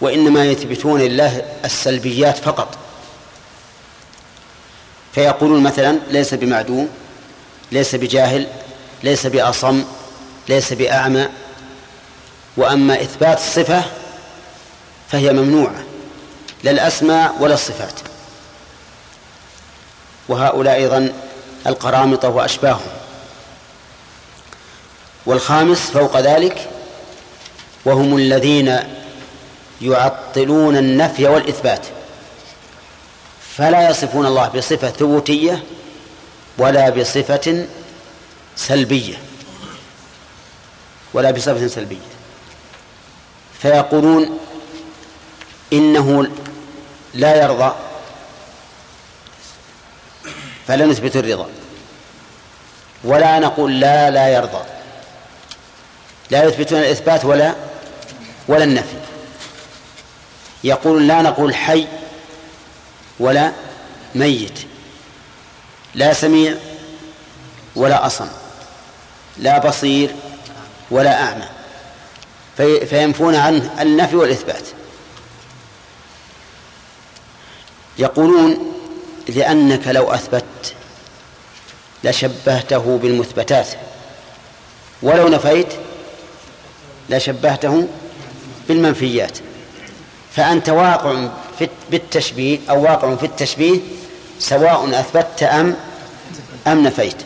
[0.00, 2.78] وإنما يثبتون لله السلبيات فقط.
[5.14, 6.88] فيقولون مثلا ليس بمعدوم
[7.72, 8.46] ليس بجاهل
[9.02, 9.84] ليس بأصم
[10.48, 11.28] ليس بأعمى
[12.56, 13.84] وأما إثبات الصفة
[15.08, 15.84] فهي ممنوعة
[16.64, 18.09] لا الأسماء ولا الصفات.
[20.30, 21.12] وهؤلاء أيضا
[21.66, 22.90] القرامطة وأشباههم.
[25.26, 26.68] والخامس فوق ذلك
[27.84, 28.78] وهم الذين
[29.82, 31.86] يعطلون النفي والإثبات.
[33.56, 35.64] فلا يصفون الله بصفة ثبوتية
[36.58, 37.66] ولا بصفة
[38.56, 39.14] سلبية.
[41.14, 42.10] ولا بصفة سلبية.
[43.62, 44.38] فيقولون
[45.72, 46.26] إنه
[47.14, 47.72] لا يرضى
[50.70, 51.48] فلا نثبت الرضا.
[53.04, 54.64] ولا نقول لا لا يرضى.
[56.30, 57.54] لا يثبتون الإثبات ولا
[58.48, 58.96] ولا النفي.
[60.64, 61.86] يقول لا نقول حي
[63.20, 63.52] ولا
[64.14, 64.58] ميت.
[65.94, 66.54] لا سميع
[67.76, 68.28] ولا أصم.
[69.38, 70.14] لا بصير
[70.90, 71.48] ولا أعمى.
[72.56, 74.64] في فينفون عنه النفي والإثبات.
[77.98, 78.69] يقولون
[79.28, 80.74] لأنك لو أثبت
[82.04, 83.68] لشبهته بالمثبتات
[85.02, 85.66] ولو نفيت
[87.10, 87.88] لشبهته
[88.68, 89.38] بالمنفيات.
[90.36, 91.28] فأنت واقع
[91.90, 93.80] بالتشبيه أو واقع في التشبيه
[94.38, 95.76] سواء أثبتت أم
[96.66, 97.16] أم نفيت.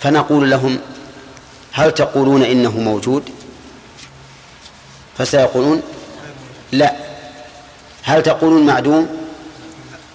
[0.00, 0.78] فنقول لهم
[1.72, 3.22] هل تقولون إنه موجود؟
[5.18, 5.82] فسيقولون
[6.72, 6.96] لا.
[8.02, 9.19] هل تقولون معدوم؟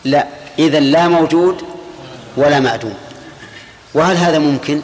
[0.05, 0.27] لا
[0.59, 1.63] إذا لا موجود
[2.37, 2.93] ولا معدوم.
[3.93, 4.81] وهل هذا ممكن؟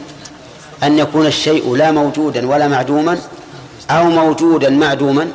[0.82, 3.18] أن يكون الشيء لا موجودا ولا معدوما
[3.90, 5.30] أو موجودا معدوما؟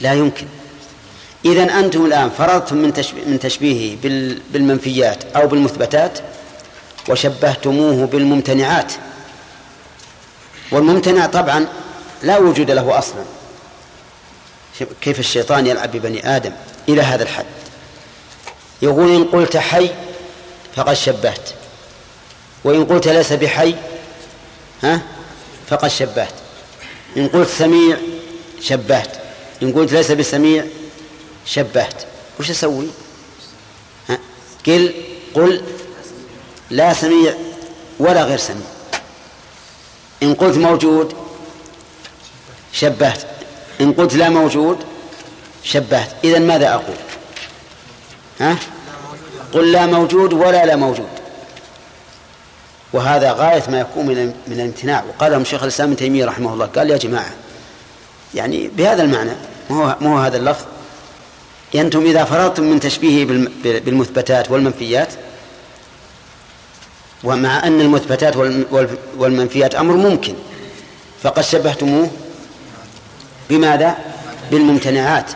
[0.00, 0.46] لا يمكن.
[1.44, 2.92] إذا أنتم الآن فرضتم من
[3.26, 3.96] من تشبيهه
[4.52, 6.18] بالمنفيات أو بالمثبتات
[7.08, 8.92] وشبهتموه بالممتنعات.
[10.72, 11.66] والممتنع طبعا
[12.22, 13.24] لا وجود له أصلا.
[15.00, 16.52] كيف الشيطان يلعب ببني آدم
[16.88, 17.46] إلى هذا الحد.
[18.82, 19.90] يقول إن قلت حي
[20.76, 21.48] فقد شبهت
[22.64, 23.74] وإن قلت ليس بحي
[24.82, 25.02] ها
[25.68, 26.34] فقد شبهت
[27.16, 27.96] إن قلت سميع
[28.60, 29.10] شبهت
[29.62, 30.64] إن قلت ليس بسميع
[31.46, 32.06] شبهت.
[32.40, 32.88] وش أسوي؟
[34.08, 34.18] ها؟
[34.66, 34.94] قل
[35.34, 35.62] قل
[36.70, 37.34] لا سميع
[37.98, 38.66] ولا غير سميع.
[40.22, 41.14] إن قلت موجود
[42.72, 43.26] شبهت
[43.80, 44.78] إن قلت لا موجود
[45.64, 46.10] شبهت.
[46.24, 46.96] إذا ماذا أقول؟
[48.40, 48.56] ها؟
[49.52, 51.08] قل لا موجود ولا لا موجود.
[52.92, 55.04] وهذا غاية ما يكون من من الامتناع.
[55.08, 57.30] وقال لهم شيخ الإسلام ابن تيمية رحمه الله قال يا جماعة
[58.34, 59.32] يعني بهذا المعنى
[59.70, 60.64] ما هو ما هو هذا اللفظ؟
[61.74, 63.26] أنتم إذا فرضتم من تشبيهه
[63.62, 65.08] بالمثبتات والمنفيات
[67.24, 68.36] ومع أن المثبتات
[69.16, 70.34] والمنفيات أمر ممكن
[71.22, 72.10] فقد شبهتموه
[73.50, 73.96] بماذا؟
[74.50, 75.30] بالممتنعات.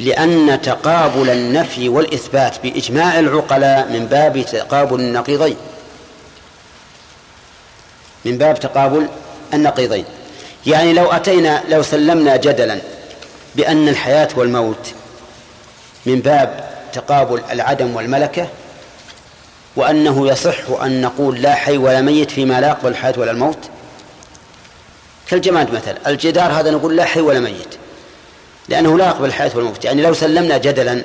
[0.00, 5.56] لأن تقابل النفي والإثبات بإجماع العقلاء من باب تقابل النقيضين.
[8.24, 9.08] من باب تقابل
[9.54, 10.04] النقيضين.
[10.66, 12.78] يعني لو أتينا لو سلمنا جدلا
[13.54, 14.94] بأن الحياة والموت
[16.06, 18.48] من باب تقابل العدم والملكة
[19.76, 23.58] وأنه يصح أن نقول لا حي ولا ميت فيما لا يقبل الحياة ولا الموت
[25.26, 27.81] كالجماد مثلا الجدار هذا نقول لا حي ولا ميت.
[28.68, 31.02] لأنه لا يقبل الحياة والموت يعني لو سلمنا جدلا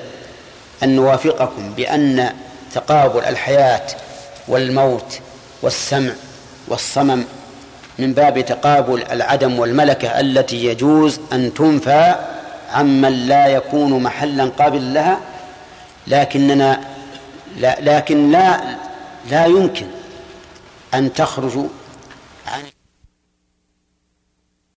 [0.83, 2.29] أن نوافقكم بأن
[2.73, 3.87] تقابل الحياة
[4.47, 5.19] والموت
[5.61, 6.11] والسمع
[6.67, 7.23] والصمم
[7.99, 12.15] من باب تقابل العدم والملكة التي يجوز أن تنفى
[12.71, 15.19] عمن لا يكون محلا قابلا لها
[16.07, 16.81] لكننا
[17.57, 18.59] لا لكن لا
[19.31, 19.85] لا يمكن
[20.93, 21.59] أن تخرج